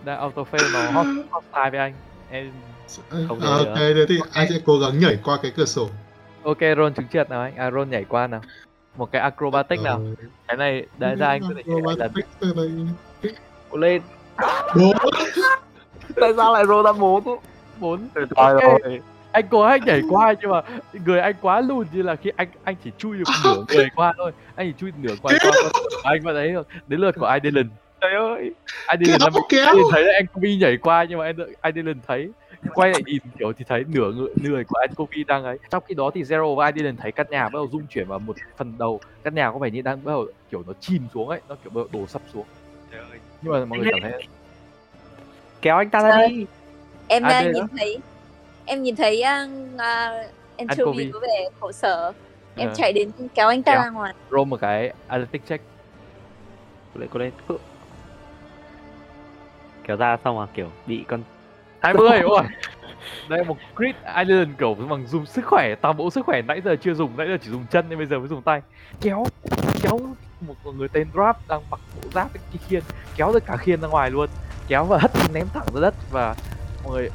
[0.05, 0.91] Đang auto fail nó.
[0.91, 1.95] Hot hostile với anh.
[2.31, 2.51] Em
[3.29, 5.89] không thể ok thế thì anh sẽ cố gắng nhảy qua cái cửa sổ.
[6.43, 7.57] Ok roll trứng trượt nào anh?
[7.57, 8.41] À roll nhảy qua nào.
[8.97, 9.97] Một cái acrobatic nào.
[10.19, 12.09] Ờ, cái này đấy ra anh có thể nhảy.
[13.71, 14.03] Cố lên
[16.21, 17.39] tại sao lại roll ra bốn?
[17.81, 18.09] Bốn?
[18.15, 18.62] Thôi Ok.
[18.83, 19.01] rồi.
[19.33, 20.62] Anh cố anh nhảy qua nhưng mà
[21.05, 24.12] người anh quá lùn như là khi anh anh chỉ chui được nửa người qua
[24.17, 24.33] thôi.
[24.57, 25.71] Anh chỉ chui nửa qua của
[26.03, 26.65] anh vào đấy thôi.
[26.87, 27.69] Đến lượt của Idylan
[28.01, 28.55] trời ơi.
[29.07, 32.31] Kéo là kéo anh thấy là anh Kobe nhảy qua nhưng mà anh Idylan thấy.
[32.75, 35.59] Quay lại nhìn kiểu thì thấy nửa người, người của anh Kobe đang ấy.
[35.71, 38.19] Trong khi đó thì Zero và Idylan thấy căn nhà bắt đầu rung chuyển vào
[38.19, 39.01] một phần đầu.
[39.23, 41.71] Căn nhà có vẻ như đang bắt đầu kiểu nó chìm xuống ấy nó kiểu
[41.71, 42.45] bắt đầu đổ sập xuống.
[43.43, 44.23] Nhưng mà mọi người cảm thấy
[45.65, 46.29] kéo anh ta ra Trời.
[46.29, 46.47] đi
[47.09, 47.67] em À, đây nhìn đó.
[47.79, 47.99] thấy
[48.65, 50.29] em nhìn thấy uh, Anchovy.
[50.57, 52.12] anchovy có vẻ khổ sở
[52.57, 52.75] em Ờ.
[52.77, 53.83] chạy đến kéo anh ta Kéo.
[53.83, 55.65] ra ngoài roll một cái athletic check
[56.95, 57.33] cố lên cố lên
[59.85, 61.23] kéo ra xong mà kiểu bị con
[61.81, 62.43] 20 ôi
[63.29, 66.77] đây một crit island kiểu bằng dùng sức khỏe toàn bộ sức khỏe nãy giờ
[66.81, 68.62] chưa dùng nãy giờ chỉ dùng chân nên bây giờ mới dùng tay
[69.01, 69.25] kéo
[69.83, 69.99] kéo
[70.41, 72.83] một người tên drop đang mặc bộ giáp cái khiên
[73.17, 74.29] kéo được cả khiên ra ngoài luôn
[74.69, 76.37] kéo và hất ném thẳng ra đất và
[76.85, 77.11] mọi người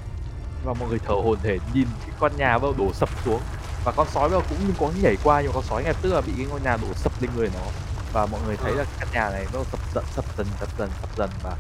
[0.64, 3.42] và mọi người thở hổn hển nhìn cái con nhà đầu đổ sập xuống.
[3.84, 6.34] Và con sói đầu cũng có nhảy qua nhưng con sói ngay tức là bị
[6.38, 7.66] cái ngôi nhà đổ sập lên người nó.
[8.14, 10.90] Và mọi người thấy là căn nhà này nó sập dần sập dần sập dần
[11.02, 11.56] sập dần và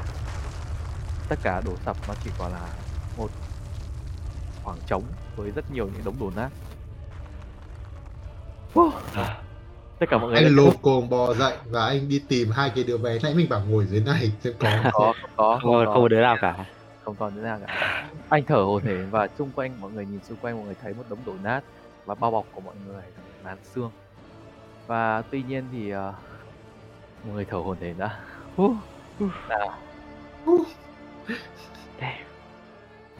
[1.29, 2.67] tất cả đổ sập nó chỉ còn là
[3.17, 3.29] một
[4.63, 5.03] khoảng trống
[5.35, 6.49] với rất nhiều những đống đổ nát.
[8.73, 8.91] Wow.
[9.99, 12.83] Tất cả mọi người anh lột cồn bò dậy và anh đi tìm hai cái
[12.83, 13.19] đứa bé.
[13.23, 14.91] Nãy mình bảo ngồi dưới này xem có có
[15.21, 16.65] không có không, không có đứa nào cả.
[17.03, 18.07] Không còn thế nào cả.
[18.29, 20.93] Anh thở hổn hển và xung quanh mọi người nhìn xung quanh mọi người thấy
[20.93, 21.61] một đống đổ nát
[22.05, 23.03] và bao bọc của mọi người
[23.43, 23.91] là xương.
[24.87, 26.13] Và tuy nhiên thì ờ,
[27.23, 28.19] mọi người thở hổn hển đã.
[28.55, 28.73] Hú,
[29.19, 29.77] hú, nào.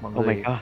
[0.02, 0.58] Mọi oh người my god.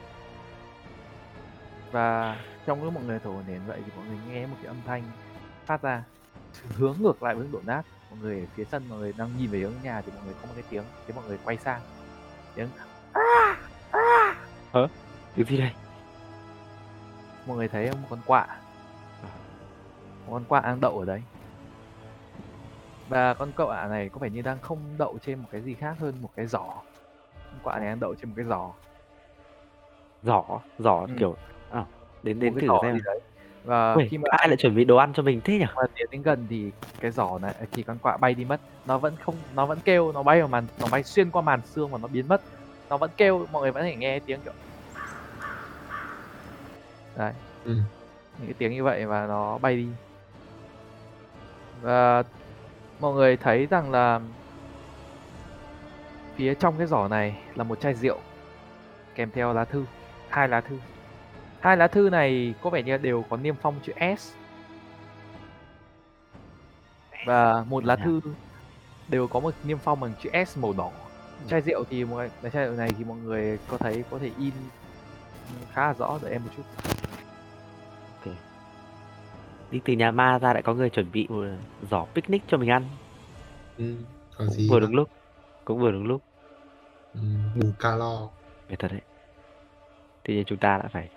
[1.91, 4.67] và trong lúc mọi người thở hổn hển vậy thì mọi người nghe một cái
[4.67, 5.03] âm thanh
[5.67, 6.03] phát ra.
[6.69, 7.83] Hướng ngược lại với đổ nát.
[8.09, 10.33] Mọi người ở phía sân mọi người đang nhìn về hướng nhà thì mọi người
[10.41, 10.83] có một cái tiếng.
[11.07, 11.81] Thế mọi người quay sang.
[12.55, 12.69] Tiếng
[15.35, 15.71] cái gì đây?
[17.47, 18.47] Mọi người thấy một con quạ.
[20.25, 21.23] Một con quạ đang đậu ở đấy.
[23.09, 25.95] Và con quạ này có vẻ như đang không đậu trên một cái gì khác
[25.99, 26.59] hơn một cái giỏ.
[27.33, 28.71] Con quạ này đang đậu trên một cái giỏ.
[30.23, 30.43] Giỏ
[30.79, 31.13] giỏ Ừ.
[31.19, 31.35] kiểu
[31.71, 31.85] à,
[32.23, 33.21] đến một đến cái thử xem đấy
[33.67, 35.65] và Ui, khi mà ai lại chuẩn bị đồ ăn cho mình thế nhỉ?
[35.75, 38.97] Mà tiến đến gần thì cái giỏ này thì con quạ bay đi mất nó
[38.97, 41.91] vẫn không nó vẫn kêu nó bay vào màn nó bay xuyên qua màn xương
[41.91, 42.41] và nó biến mất.
[42.89, 44.53] Nó vẫn kêu mọi người vẫn thể nghe tiếng kiểu
[47.17, 47.33] đấy.
[47.65, 47.71] Ừ.
[48.37, 49.87] những cái tiếng như vậy và nó bay đi.
[51.81, 52.23] Và
[52.99, 54.19] mọi người thấy rằng là
[56.35, 58.17] phía trong cái giỏ này là một chai rượu
[59.15, 59.85] kèm theo lá thư
[60.29, 60.77] hai lá thư
[61.59, 64.33] hai lá thư này có vẻ như đều có niêm phong chữ S.
[67.25, 68.21] Và một lá thư
[69.07, 70.91] đều có một niêm phong bằng chữ S màu đỏ.
[71.49, 74.31] Chai rượu thì mọi cái chai rượu này thì mọi người có thấy có thể
[74.39, 74.53] in
[75.71, 76.63] khá là rõ đợi em một chút.
[79.71, 81.45] Đi từ nhà ma ra lại có người chuẩn bị một
[81.91, 82.83] giỏ picnic cho mình ăn.
[83.77, 83.95] Ừ,
[84.37, 85.09] cũng gì vừa đúng lúc
[85.65, 86.21] cũng vừa đúng lúc.
[87.13, 87.21] Ừ,
[87.55, 88.29] bù calo.
[88.69, 89.01] Mệt thật đấy.
[90.27, 91.09] Nhiên chúng ta đã phải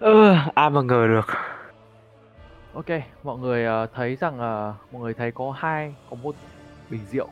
[0.00, 1.26] Ơ, ai mà ngờ được
[2.74, 2.86] Ok,
[3.22, 6.36] mọi người ờ, thấy rằng ờ, mọi người thấy có hai, có một
[6.90, 7.28] bình rượu.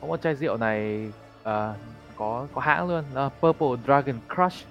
[0.00, 1.12] Có một chai rượu này
[1.42, 1.76] ờ,
[2.16, 4.66] có có hãng luôn, là Purple Dragon Crush.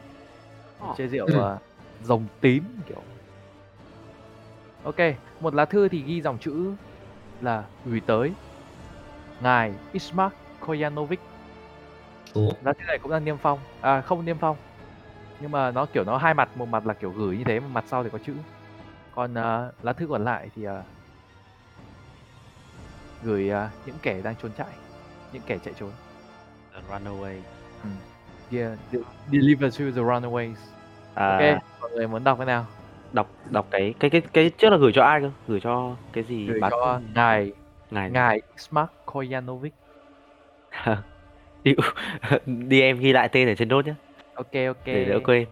[0.79, 1.33] Một chai rượu Ừ.
[1.39, 1.57] ờ,
[2.01, 3.03] rồng tím kiểu.
[4.83, 4.95] Ok,
[5.39, 6.75] một lá thư thì ghi dòng chữ
[7.41, 8.33] là gửi tới
[9.41, 11.19] ngài Ismark Koyanovic.
[12.63, 14.57] Lá thư này cũng đang niêm phong, à không niêm phong.
[15.43, 17.67] Nhưng mà nó kiểu nó hai mặt, một mặt là kiểu gửi như thế, một
[17.71, 18.33] mặt sau thì có chữ.
[19.11, 20.83] Còn ờ, lá thư còn lại thì ờ,
[23.23, 24.67] gửi ờ, những kẻ đang trốn chạy
[25.33, 25.91] những kẻ chạy trốn.
[26.89, 27.39] Runaway
[28.51, 28.99] yeah, de-
[29.31, 30.55] deliver to the runaways.
[31.15, 32.65] À, ok mọi người muốn đọc cái nào?
[33.13, 35.31] Đọc đọc cái cái cái cái trước là gửi cho ai cơ?
[35.47, 36.47] Gửi cho cái gì?
[36.47, 37.51] Gửi bán cho ngài
[37.91, 38.09] ngài.
[38.09, 39.73] ngài Smart Koyanovic.
[41.63, 41.75] Đi,
[42.45, 43.93] đi em ghi lại tên ở trên nốt nhé
[44.33, 44.85] ok ok.
[44.85, 45.47] Để đỡ quên.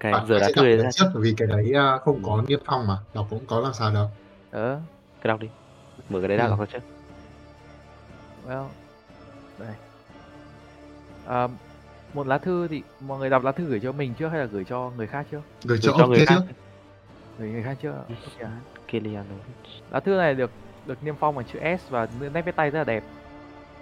[0.00, 0.90] Cái Bạn giờ đã lần ra.
[0.92, 2.98] trước vì cái đấy à, không có niêm phong mà.
[3.14, 4.10] Đọc cũng có làm sao đâu.
[4.50, 4.80] Ờ
[5.22, 5.48] cái đọc đi.
[6.08, 6.50] Mở cái đấy ra Ừ.
[6.50, 6.82] đọc nó trước.
[8.48, 8.66] Well
[9.58, 9.74] đây.
[11.26, 11.48] À,
[12.14, 14.44] một lá thư thì mọi người đọc lá thư gửi cho mình trước hay là
[14.46, 15.40] gửi cho người khác trước?
[15.64, 16.34] Gửi Gửi cho cho ông người khác.
[16.48, 16.54] Trước
[17.38, 17.92] gửi người khác trước.
[17.92, 18.04] Ạ?
[18.42, 18.50] ok
[18.88, 19.42] Kilianovic
[19.90, 20.50] lá thư này được
[20.86, 23.02] được niêm phong bằng chữ S và nét viết tay rất là đẹp.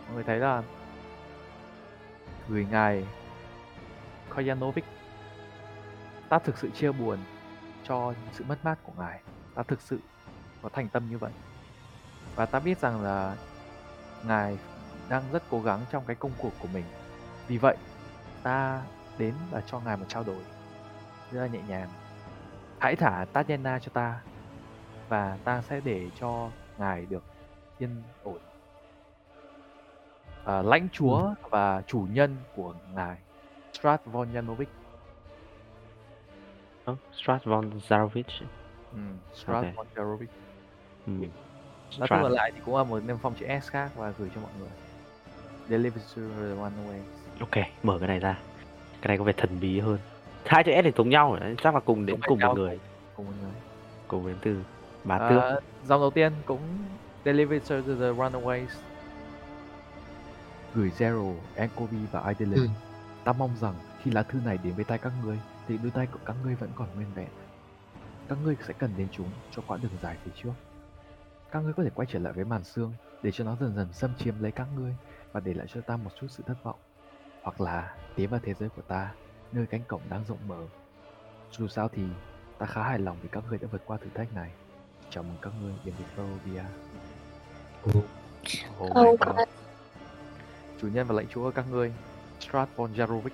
[0.07, 0.63] Mọi người thấy là
[2.49, 3.05] gửi ngài
[4.35, 4.85] Koyanovic.
[6.29, 7.19] Ta thực sự chia buồn
[7.85, 9.23] cho sự mất mát của ngài.
[9.55, 9.99] Ta thực sự
[10.63, 11.33] có thành tâm như vậy.
[12.35, 13.37] Và ta biết rằng là
[14.27, 14.59] ngài
[15.09, 16.85] đang rất cố gắng trong cái công cuộc của mình.
[17.49, 17.77] Vì vậy
[18.43, 18.83] ta
[19.19, 20.45] đến và cho ngài một trao đổi.
[21.31, 21.89] Rất là nhẹ nhàng.
[22.79, 24.21] Hãy thả Tatiana cho ta
[25.09, 27.25] và ta sẽ để cho ngài được
[27.79, 28.39] yên ổn.
[30.45, 33.17] À, lãnh chúa và chủ nhân của ngài
[33.73, 34.67] Strat von Janovic
[36.85, 38.23] Ờ, Strat von Zarovic
[38.93, 38.99] ừ,
[39.35, 39.75] Strat Ok.
[39.77, 40.27] von Janovic
[41.07, 41.13] ừ.
[41.21, 41.27] Thư
[42.07, 42.23] Strat.
[42.23, 44.51] còn lại thì cũng là một niêm phong chữ S khác và gửi cho mọi
[44.59, 44.69] người.
[45.69, 47.01] Deliver to the one away.
[47.41, 48.39] ok mở cái này ra
[49.03, 49.99] cái này có vẻ thần bí hơn
[50.47, 52.79] hai chữ S thì giống nhau rồi chắc là cùng đến Giống cùng một người
[53.17, 53.53] Cùng một người.
[54.09, 54.63] cùng đến từ
[55.05, 56.61] bá tước À, dòng đầu tiên cũng
[57.25, 58.67] Deliver to the Runaways.
[60.75, 62.55] Gửi Zero, Ankobi và Idolin.
[62.63, 62.69] Ừ.
[63.25, 66.07] Ta mong rằng khi lá thư này đến với tay các ngươi thì đôi tay
[66.07, 67.29] của các ngươi vẫn còn nguyên vẹn.
[68.29, 70.53] Các ngươi sẽ cần đến chúng cho quãng đường dài phía trước.
[71.51, 72.93] Các ngươi có thể quay trở lại với màn xương
[73.23, 74.95] để cho nó dần dần xâm chiếm lấy các ngươi
[75.33, 76.79] và để lại cho ta một chút sự thất vọng.
[77.43, 79.13] Hoặc là tiến vào thế giới của ta,
[79.53, 80.67] nơi cánh cổng đang rộng mở.
[81.51, 82.03] Dù sao thì
[82.59, 84.51] ta khá hài lòng vì các ngươi đã vượt qua thử thách này.
[85.11, 86.65] Chào mừng các ngươi đến với Barovia.
[87.89, 87.95] Oh
[88.81, 89.37] my Oh god.
[89.37, 89.49] god.
[90.81, 91.93] Chủ nhân và lãnh chúa các ngươi,
[92.53, 93.31] Strat von Jarovic.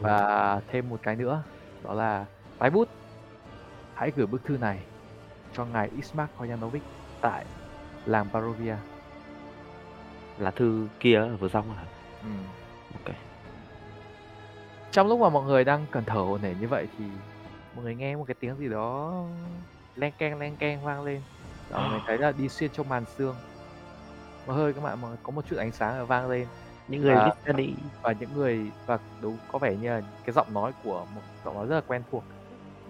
[0.00, 1.42] Và thêm một cái nữa,
[1.84, 2.26] đó là
[2.58, 2.88] tái bút.
[3.94, 4.82] Hãy gửi bức thư này
[5.52, 6.82] cho ngài Ismak Koyanovic
[7.20, 7.44] tại
[8.06, 8.76] làng Barovia.
[10.38, 11.84] lá thư kia vừa xong hả
[12.22, 12.28] Ừ.
[13.04, 13.14] ok
[14.90, 17.04] Trong lúc mà mọi người đang cần thở hổn hển như vậy thì
[17.74, 19.24] mọi người nghe một cái tiếng gì đó
[19.96, 21.20] len keng len keng vang lên.
[21.68, 23.36] Và mọi người thấy là đi xuyên trong màn sương.
[24.46, 26.46] Mà hơi các bạn mà có một chút ánh sáng ở vang lên
[26.88, 27.74] những người Và- listen đi.
[28.02, 31.54] và những người và đúng có vẻ như là cái giọng nói của một giọng
[31.54, 32.24] nói rất là quen thuộc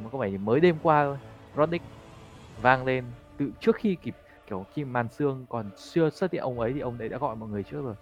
[0.05, 1.17] mà có vẻ như mới đêm qua thôi.
[1.57, 1.85] Roddick
[2.63, 3.05] vang lên
[3.37, 4.15] từ trước khi kịp
[4.47, 7.37] kiểu khi màn sương còn chưa xuất hiện ông ấy thì ông ấy đã gọi
[7.37, 7.95] mọi người trước rồi.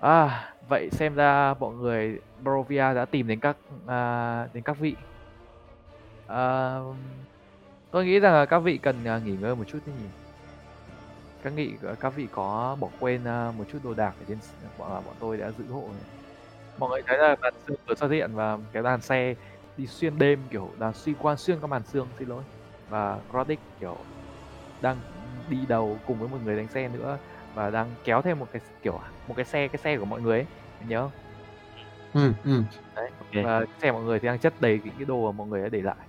[0.00, 3.56] À vậy xem ra mọi người Barovia đã tìm đến các
[3.86, 4.94] à, đến các vị.
[6.26, 6.78] À,
[7.90, 10.08] tôi nghĩ rằng là các vị cần à, nghỉ ngơi một chút thế nhỉ
[11.46, 14.38] các nghị các vị có bỏ quên à, một chút đồ đạc ở trên
[14.78, 16.04] bọn bọn tôi đã giữ hộ này.
[16.78, 19.34] mọi người thấy là màn sương vừa xuất hiện và cái đoàn xe
[19.76, 22.44] đi xuyên đêm kiểu đang suy quan xuyên các màn sương xin lỗi
[22.88, 24.06] và Roddick kiểu
[24.80, 24.98] đang
[25.48, 27.18] đi đầu cùng với một người đánh xe nữa
[27.54, 30.38] và đang kéo thêm một cái kiểu một cái xe cái xe của mọi người
[30.38, 30.46] ấy
[30.88, 31.12] nhớ không?
[32.12, 32.62] ừ, ừ.
[32.94, 33.30] đấy Ok.
[33.44, 35.68] và xe mọi người thì đang chất đầy những cái đồ mà mọi người đã
[35.68, 36.08] để lại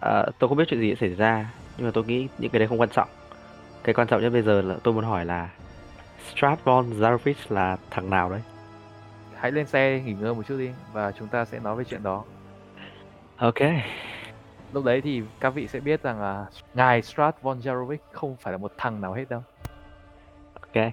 [0.00, 2.58] Ờ, tôi không biết chuyện gì sẽ xảy ra nhưng mà tôi nghĩ những cái
[2.58, 3.08] đấy không quan trọng
[3.84, 5.48] cái quan trọng nhất bây giờ là tôi muốn hỏi là
[6.24, 8.42] Strat von Zarovic là thằng nào đấy?
[9.34, 12.02] Hãy lên xe nghỉ ngơi một chút đi và chúng ta sẽ nói về chuyện
[12.02, 12.24] đó.
[13.36, 13.60] Ok.
[14.72, 18.52] Lúc đấy thì các vị sẽ biết rằng là ngài Strat von Jarovic không phải
[18.52, 19.42] là một thằng nào hết đâu.
[20.54, 20.92] Ok.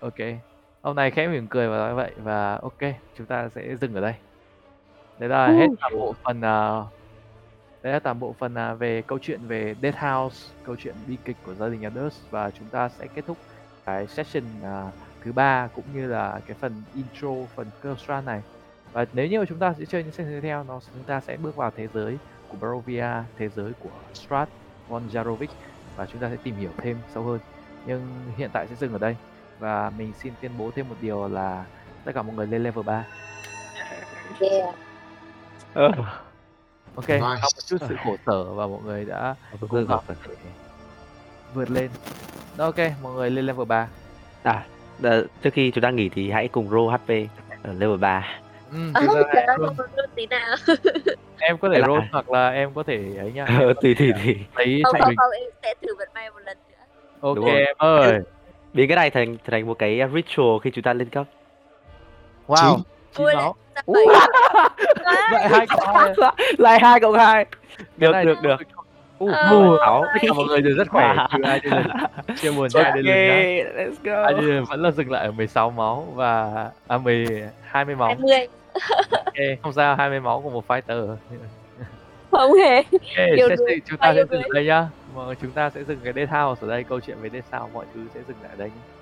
[0.00, 0.26] Ok.
[0.82, 2.80] Ông này khẽ mỉm cười và nói vậy và ok
[3.18, 4.14] chúng ta sẽ dừng ở đây.
[5.18, 6.82] Đấy là hết toàn bộ phần à,
[7.86, 11.16] đấy là toàn bộ phần à, về câu chuyện về Dead House câu chuyện bi
[11.24, 13.36] kịch của gia đình nhà Durst và chúng ta sẽ kết thúc
[13.84, 14.90] cái session à,
[15.24, 18.42] thứ ba cũng như là cái phần intro phần Curse này.
[18.92, 21.20] Và nếu như mà chúng ta sẽ chơi những session tiếp theo nó chúng ta
[21.20, 22.18] sẽ bước vào thế giới
[22.48, 24.48] của Barovia thế giới của Strat
[24.88, 25.48] von Jarovic
[25.96, 27.38] và chúng ta sẽ tìm hiểu thêm sâu hơn.
[27.86, 28.06] Nhưng
[28.36, 29.16] hiện tại sẽ dừng ở đây
[29.58, 31.64] và mình xin tuyên bố thêm một điều là
[32.04, 33.04] tất cả mọi người lên level 3
[34.40, 36.25] Yeah.
[36.96, 37.20] Ok Nice.
[37.20, 39.34] sau một chút sự khổ sở và mọi người đã
[39.70, 40.14] tôi giỏi để
[41.54, 41.90] vượt lên.
[42.56, 43.88] Đó, ok mọi người lên level 3
[44.42, 44.64] à
[44.98, 47.10] đờ- trước khi chúng ta nghỉ thì hãy cùng roll HP
[47.62, 48.28] ở level 3
[48.72, 49.60] ừ, À, ra trời em,
[50.14, 50.56] tí nào.
[51.38, 53.44] em có thể Là- roll hoặc là em có thể ấy nha.
[53.60, 56.58] Ờ, tùy tùy tùy lấy Không, không, không, em sẽ thử vận may một lần
[56.68, 56.74] nữa.
[57.20, 58.20] ok em ơi.
[58.72, 61.26] Biến cái này thành thành một cái ritual khi chúng ta lên cấp.
[62.46, 62.76] Wow.
[62.76, 62.84] Chín.
[63.16, 63.54] Chín Ui, máu
[65.32, 66.14] lại hai cộng hai.
[66.58, 67.46] Lại hai cộng hai.
[67.96, 68.56] Được này được được.
[69.18, 71.16] Ờ, ui, sáu tất cả mọi người đều rất khỏe.
[72.40, 72.90] Chia buồn cho nhá.
[72.94, 74.30] let's go.
[74.30, 76.52] Đây vẫn là dừng lại ở 16 máu và
[76.88, 78.08] à 10 20 máu.
[78.08, 78.46] 20
[79.24, 81.16] ok không sao 20 máu của một fighter.
[82.30, 82.76] Không hề.
[82.76, 84.50] Ok, Yêu sẽ, đuối, sẽ, chúng ta sẽ dừng đuối.
[84.54, 84.88] đây nhá.
[85.42, 87.84] Chúng ta sẽ dừng cái death house ở đây, câu chuyện về death house mọi
[87.94, 88.68] thứ sẽ dừng lại ở đây.
[88.68, 88.95] nhá.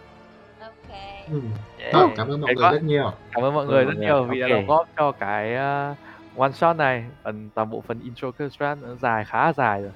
[0.89, 0.99] Ok
[1.31, 1.41] Ừ.
[1.79, 1.95] Yeah.
[2.17, 2.73] Cảm ơn mọi Hay người quá.
[2.73, 3.13] rất nhiều.
[3.33, 4.07] Cảm ơn mọi người ơn rất mọi người.
[4.07, 4.51] nhiều vì đã Ok.
[4.57, 5.53] đóng góp cho cái
[5.93, 7.05] uh, one shot này.
[7.25, 9.93] Phần toàn bộ phần intro strat nó dài khá là dài rồi.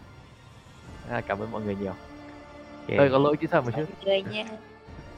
[1.11, 1.93] À, cảm ơn mọi người nhiều.
[2.89, 3.85] Ok, Tôi có lỗi kỹ thuật một chút.
[3.89, 4.45] mọi người nha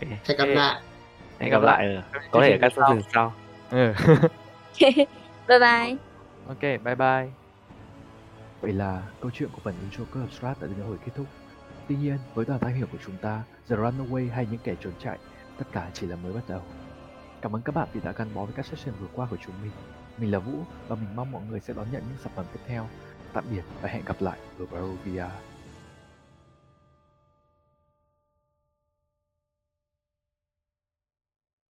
[0.00, 0.80] Hẹn gặp lại.
[1.38, 3.32] hẹn gặp lại ở- có thể các số dừng sau
[3.70, 3.92] Ừ.
[5.48, 5.96] bye bye
[6.48, 7.28] ok, bye bye.
[8.60, 11.26] Vậy là câu chuyện của phần intro Curve Strat đã đến hồi kết thúc.
[11.88, 14.92] Tuy nhiên, với đoàn thám hiểm của chúng ta, The Runaway hay những kẻ trốn
[15.04, 15.18] chạy,
[15.60, 16.62] tất cả chỉ là mới bắt đầu.
[17.42, 19.54] Cảm ơn các bạn vì đã gắn bó với các session vừa qua của chúng
[19.62, 19.72] mình.
[20.18, 22.60] Mình là Vũ và mình mong mọi người sẽ đón nhận những sản phẩm tiếp
[22.66, 22.86] theo.
[23.32, 25.26] Tạm biệt và hẹn gặp lại ở Barovia.